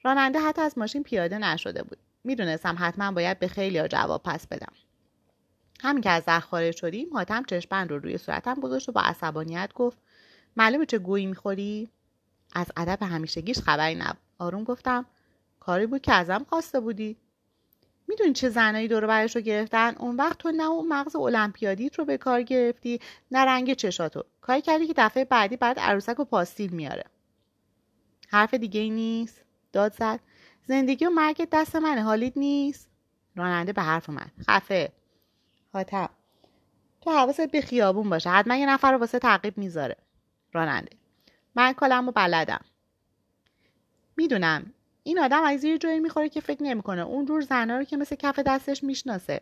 [0.03, 1.99] راننده حتی از ماشین پیاده نشده بود.
[2.25, 4.73] می‌دونستم حتما باید به خیلی جواب پس بدم.
[5.83, 9.71] همین که از زخ خارج شدیم حاتم چشمند رو روی صورتم گذاشت و با عصبانیت
[9.75, 9.99] گفت
[10.57, 11.91] معلومه چه گویی می‌خوری؟
[12.55, 14.19] از ادب همیشگیش خبری نبود.
[14.39, 15.07] آروم گفتم
[15.61, 17.17] کاری بود که ازم خواسته بودی؟
[18.13, 22.05] می‌دونی چه زنایی دور برش رو گرفتن؟ اون وقت تو نه اون مغز المپیادیت رو
[22.05, 24.25] به کار گرفتی نه رنگ چشاتو.
[24.41, 27.05] کاری کردی که دفعه بعدی بعد عروسک و پاستیل میاره.
[28.29, 30.21] حرف دیگه ای نیست؟ داد زد.
[30.67, 32.03] زندگی و مرگ دست منه.
[32.03, 32.91] حالیت نیست؟
[33.37, 34.31] راننده به حرف اومد.
[34.47, 34.93] خفه.
[35.73, 36.09] حاتم.
[37.01, 38.31] تو حواست به خیابون باشه.
[38.31, 39.97] حتما یه نفر رو واسه تعقیب می‌ذاره.
[40.53, 40.97] راننده.
[41.55, 42.61] من کارم و بلدم.
[44.17, 44.73] می‌دونم.
[45.03, 47.03] این آدم از یه جایی می‌خوره که فکر نمی‌کنه.
[47.03, 49.41] اون جور زنا رو که مثل کف دستش می‌شناسه.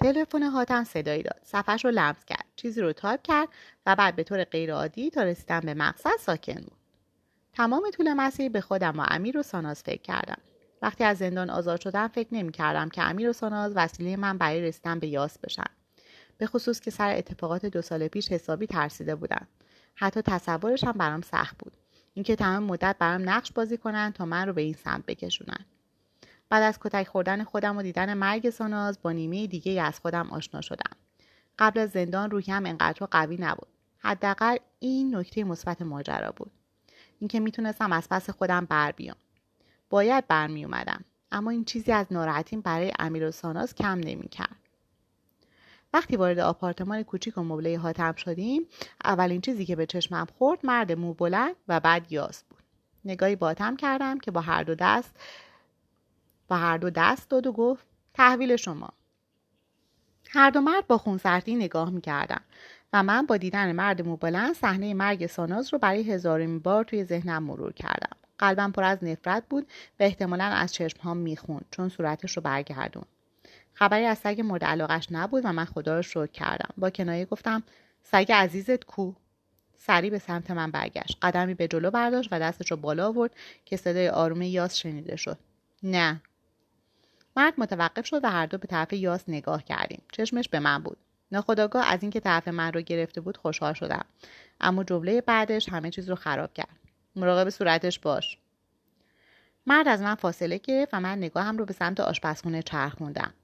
[0.00, 1.40] تلفن حاتم صدایی داد.
[1.44, 2.44] صفحش رو لمس کرد.
[2.56, 3.48] چیزی رو تایپ کرد
[3.86, 6.78] و بعد به طور غیرعادی تا رسیدن به مقصد ساکن بود.
[7.52, 10.38] تمام طول مسیر به خودم و امیر و ساناز فکر کردم.
[10.82, 14.60] وقتی از زندان آزاد شدم فکر نمی کردم که امیر و ساناز وسیله من برای
[14.60, 15.64] رسیدن به یاس بشن.
[16.38, 19.46] به خصوص که سر اتفاقات دو سال پیش حسابی ترسیده بودن.
[19.94, 21.72] حتی تصورش هم برام سخت بود.
[22.18, 25.64] اینکه تمام مدت برام نقش بازی کنن تا من رو به این سمت بکشونن.
[26.48, 30.60] بعد از کتک خوردن خودم و دیدن مرگ ساناز با نیمه دیگه از خودم آشنا
[30.60, 30.96] شدم.
[31.58, 33.68] قبل از زندان روحیم انقدر قوی نبود.
[33.98, 36.50] حداقل این نکته مثبت ماجرا بود.
[37.20, 39.16] اینکه می‌تونستم از پس خودم بر بیام.
[39.90, 44.67] باید برمی اومدم اما این چیزی از ناراحتیم برای امیر و ساناز کم نمی‌کرد.
[45.92, 48.66] وقتی وارد آپارتمان کوچیک و مبله حاتم شدیم
[49.04, 52.58] اولین چیزی که به چشمم خورد مرد مو بلند و بعد یاس بود.
[53.04, 55.16] نگاهی باتم کردم که با هر دو دست
[56.48, 58.88] با هر دو دست داد و گفت تحویل شما.
[60.30, 62.40] هر دو مرد با خونسردی نگاه می‌کردم
[62.92, 67.42] و من با دیدن مرد موبلند صحنه مرگ ساناز رو برای هزارمین بار توی ذهنم
[67.42, 68.16] مرور کردم.
[68.38, 69.64] قلبم پر از نفرت بود
[70.00, 73.04] و احتمالا از چشمهام می‌خوند چون صورتش رو برگردون
[73.78, 76.74] خبری از سگ مورد علاقش نبود و من خدا رو شکر کردم.
[76.78, 77.62] با کنایه گفتم
[78.02, 79.12] سگ عزیزت کو؟
[79.76, 81.18] سری به سمت من برگشت.
[81.22, 83.30] قدمی به جلو برداشت و دستش رو بالا آورد
[83.64, 85.38] که صدای آروم یاس شنیده شد.
[85.82, 86.22] نه.
[87.36, 90.02] مرد متوقف شد و هر دو به طرف یاس نگاه کردیم.
[90.12, 90.98] چشمش به من بود.
[91.32, 94.04] ناخداگاه از اینکه طرف من رو گرفته بود خوشحال شدم.
[94.60, 96.78] اما جمله بعدش همه چیز رو خراب کرد.
[97.16, 98.38] مراقب صورتش باش.
[99.66, 103.34] مرد از من فاصله گرفت و من نگاهم رو به سمت آشپزخونه چرخوندم.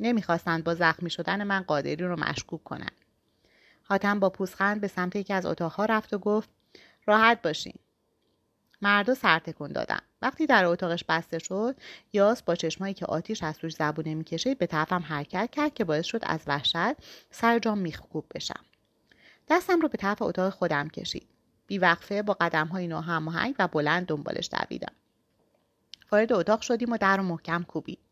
[0.00, 3.04] نمی‌خواستند با زخمی شدن من قادری رو مشکوک کنند.
[3.82, 6.48] حاتم با پوزخند به سمت یکی از اتاقها رفت و گفت
[7.06, 7.74] راحت باشین.
[8.82, 9.98] مردا سر تکون دادن.
[10.22, 11.76] وقتی در اتاقش بسته شد
[12.12, 16.06] یاس با چشمایی که آتیش از توش زبونه می‌کشید به طرفم حرکت کرد که باعث
[16.06, 16.96] شد از وحشت
[17.30, 18.60] سر جام میخکوب بشم.
[19.48, 21.28] دستم رو به طرف اتاق خودم کشید.
[21.66, 22.88] بیوقفه با قدم های
[23.58, 24.94] و بلند دنبالش دویدم.
[26.12, 28.07] وارد اتاق شدیم و در رو محکم کوبید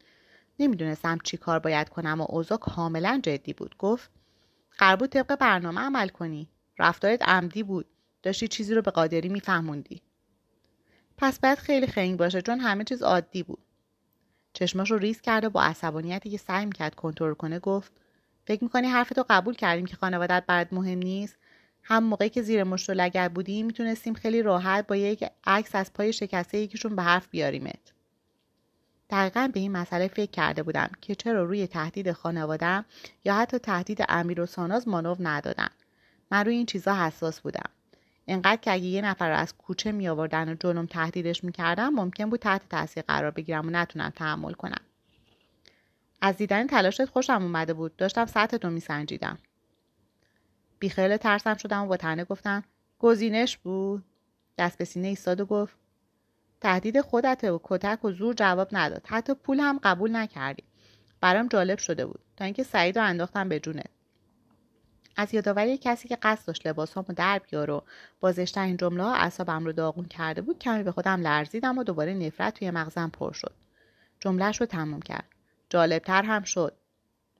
[0.58, 3.76] نمی‌دونستم چی کار باید کنم و اوضاع کاملا جدی بود.
[3.78, 4.10] گفت
[4.78, 6.48] قرار بود طبق برنامه عمل کنی.
[6.78, 7.86] رفتارت عمدی بود.
[8.22, 10.02] داشتی چیزی رو به قادری میفهموندی.
[11.16, 13.62] پس باید خیلی خنگ باشه چون همه چیز عادی بود.
[14.52, 17.92] چشماش رو ریز کرد و با عصبانیتی که سعی می‌کرد کنترل کنه گفت
[18.46, 21.38] فکر می‌کنی حرفتو قبول کردیم که خانوادت برات مهم نیست؟
[21.82, 25.92] هم موقعی که زیر مشت و لگد بودیم می‌تونستیم خیلی راحت با یک عکس از
[25.92, 27.92] پای شکسته یکیشون به حرف بیاریمت.
[29.10, 32.84] دقیقا به این مسئله فکر کرده بودم که چرا روی تهدید خانوادم
[33.24, 35.68] یا حتی تهدید امیر و ساناز مانو ندادن.
[36.30, 37.70] من روی این چیزا حساس بودم.
[38.28, 42.30] انقدر که اگه یه نفر رو از کوچه می آوردن و جلوم تهدیدش می‌کردم ممکن
[42.30, 44.80] بود تحت تاثیر قرار بگیرم و نتونم تحمل کنم.
[46.20, 47.96] از دیدن تلاشت خوشم اومده بود.
[47.96, 49.38] داشتم سطح تو میسنجیدم.
[50.78, 52.64] بیخیال ترسم شدم و با تنه گفتم
[52.98, 54.04] گزینش بود؟
[54.58, 55.76] دست به سینه ایستاد و گفت
[56.60, 59.02] تهدید خودت و کتک و زور جواب نداد.
[59.06, 60.64] حتی پول هم قبول نکردی.
[61.20, 62.20] برام جالب شده بود.
[62.36, 63.90] تا اینکه سعید رو انداختم به جونت.
[65.16, 67.82] از یادآوری کسی که قصد داشت لباسهامو در بیار و
[68.20, 72.54] بازشترین جمله ها اعصابم رو داغون کرده بود کمی به خودم لرزیدم و دوباره نفرت
[72.54, 73.54] توی مغزم پر شد.
[74.20, 75.28] جملهش رو تموم کرد.
[75.70, 76.76] جالبتر هم شد.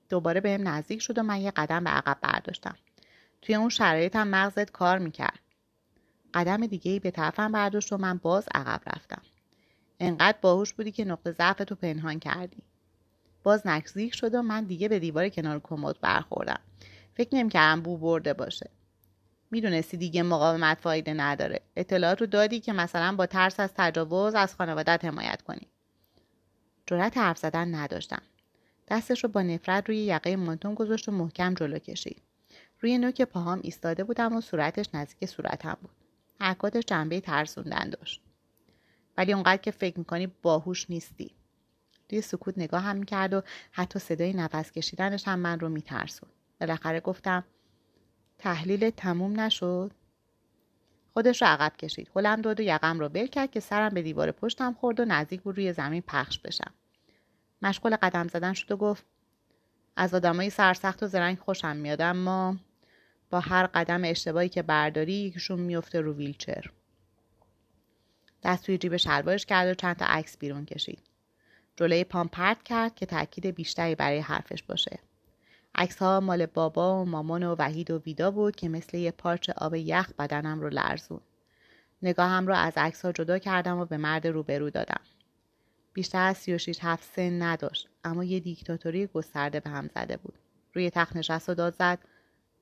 [0.09, 2.75] دوباره بهم نزدیک شد و من یه قدم به عقب برداشتم.
[3.41, 5.39] توی اون شرایط هم مغزت کار می‌کرد.
[6.33, 9.21] قدم دیگه ای به طرفم برداشت و من باز عقب رفتم.
[9.99, 12.63] انقدر باهوش بودی که نقطه ضعف تو پنهان کردی.
[13.43, 16.59] باز نزدیک شد و من دیگه به دیوار کنار کمد برخوردم.
[17.13, 18.69] فکر نمی‌کردم بو برده باشه.
[19.51, 21.61] می‌دونستی دیگه مقاومت فایده نداره.
[21.75, 25.67] اطلاعات رو دادی که مثلا با ترس از تجاوز از خانوادت حمایت کنی.
[26.85, 28.21] جرأت حرف زدن نداشتم.
[28.87, 32.21] دستش رو با نفرت روی یقه مانتون گذاشت و محکم جلو کشید.
[32.79, 36.06] روی نوک پاهام ایستاده بودم و صورتش نزدیک صورتم بود.
[36.39, 38.21] حرکاتش جنبه ترسوندن داشت.
[39.17, 41.31] ولی اونقدر که فکر می‌کنی باهوش نیستی.
[42.09, 46.29] توی سکوت نگاه هم می‌کرد و حتی صدای نفس کشیدنش هم من رو میترسون
[46.59, 47.43] بالاخره گفتم
[48.37, 49.91] تحلیل تموم نشد.
[51.13, 52.11] خودش رو عقب کشید.
[52.15, 55.41] هلم داد و یقم رو بل کرد که سرم به دیوار پشتم خورد و نزدیک
[55.41, 56.73] بود روی زمین پخش بشم.
[57.61, 59.05] مشغول قدم زدن شد و گفت
[59.95, 62.57] از آدمای سرسخت و زرنگ خوشم میاد اما
[63.29, 66.71] با هر قدم اشتباهی که برداری یکیشون میفته رو ویلچر.
[68.43, 70.99] دست توی جیب شلوارش کرد و چند تا عکس بیرون کشید.
[71.75, 74.99] جلوی پام پرت کرد که تاکید بیشتری برای حرفش باشه.
[75.75, 79.49] عکس ها مال بابا و مامان و وحید و ویدا بود که مثل یه پارچ
[79.49, 81.21] آب یخ بدنم رو لرزون.
[82.01, 85.01] نگاهم رو از عکس ها جدا کردم و به مرد روبرو دادم.
[85.93, 90.33] بیشتر از 36 هفت سن نداشت اما یه دیکتاتوری گسترده به هم زده بود.
[90.73, 91.99] روی تخت نشست و داد زد.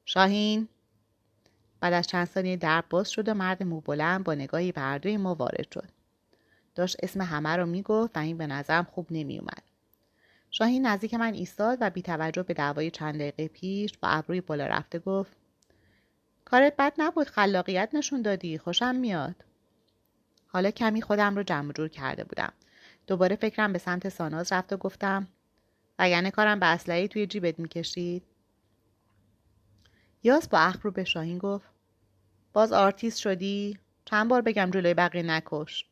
[0.05, 0.67] شاهین.
[1.79, 5.71] بعد از چند ثانیه در باز شد و مرد موبلند با نگاهی به ما وارد
[5.73, 5.89] شد.
[6.75, 9.63] داشت اسم همه رو می‌گفت و این به نظرم خوب نمیومد
[10.51, 14.67] شاهین نزدیک من ایستاد و بی توجه به دعوای چند دقیقه پیش با ابروی بالا
[14.67, 15.31] رفته گفت
[16.45, 19.35] کارت بد نبود خلاقیت نشون دادی خوشم میاد.
[20.47, 22.53] حالا کمی خودم رو جمع جور کرده بودم.
[23.07, 25.27] دوباره فکرم به سمت ساناز رفت و گفتم
[25.99, 28.23] وگرنه کارم به اسلحه توی جیبت می‌کشید؟
[30.25, 31.69] یاس با اخم رو به شاهین گفت
[32.53, 35.85] باز آرتیست شدی؟ چند بار بگم جلوی بقیه نکش.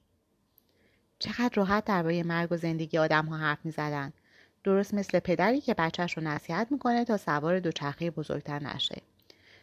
[1.20, 4.14] چقدر راحت درباره مرگ و زندگی آدم ها حرف می‌زدن.
[4.64, 9.02] درست مثل پدری که بچهش رو نصیحت می‌کنه تا سوار دوچرخه بزرگتر نشه.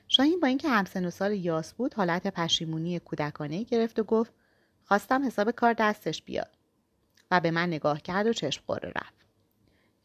[0.08, 4.32] شاهین با اینکه همسن و سال یاس بود حالت پشیمونی کودکانه گرفت و گفت
[4.84, 6.50] خواستم حساب کار دستش بیاد.
[7.30, 9.26] و به من نگاه کرد و چشم قره رفت.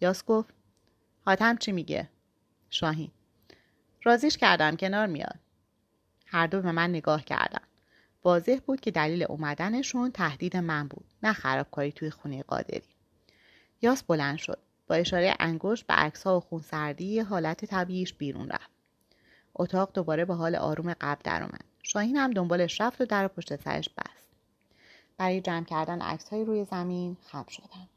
[0.01, 0.53] یاس گفت
[1.25, 2.09] حاتم چی میگه؟
[2.69, 3.11] شاهین.
[4.05, 5.39] رازیش کردم کنار میاد.
[6.25, 7.61] هر دو به من نگاه کردن.
[8.23, 12.83] واضح بود که دلیل اومدنشون تهدید من بود نه خرابکاری توی خونه قادری.
[13.81, 14.59] یاس بلند شد.
[14.87, 18.69] با اشاره انگشت به عکسها و خونسردی حالت طبیعیش بیرون رفت.
[19.55, 23.89] اتاق دوباره به حال آروم قبل درآمد شاهین هم دنبالش رفت و در پشت سرش
[23.89, 24.27] بست.
[25.17, 27.89] برای جمع کردن عکسهایی روی زمین خم شدم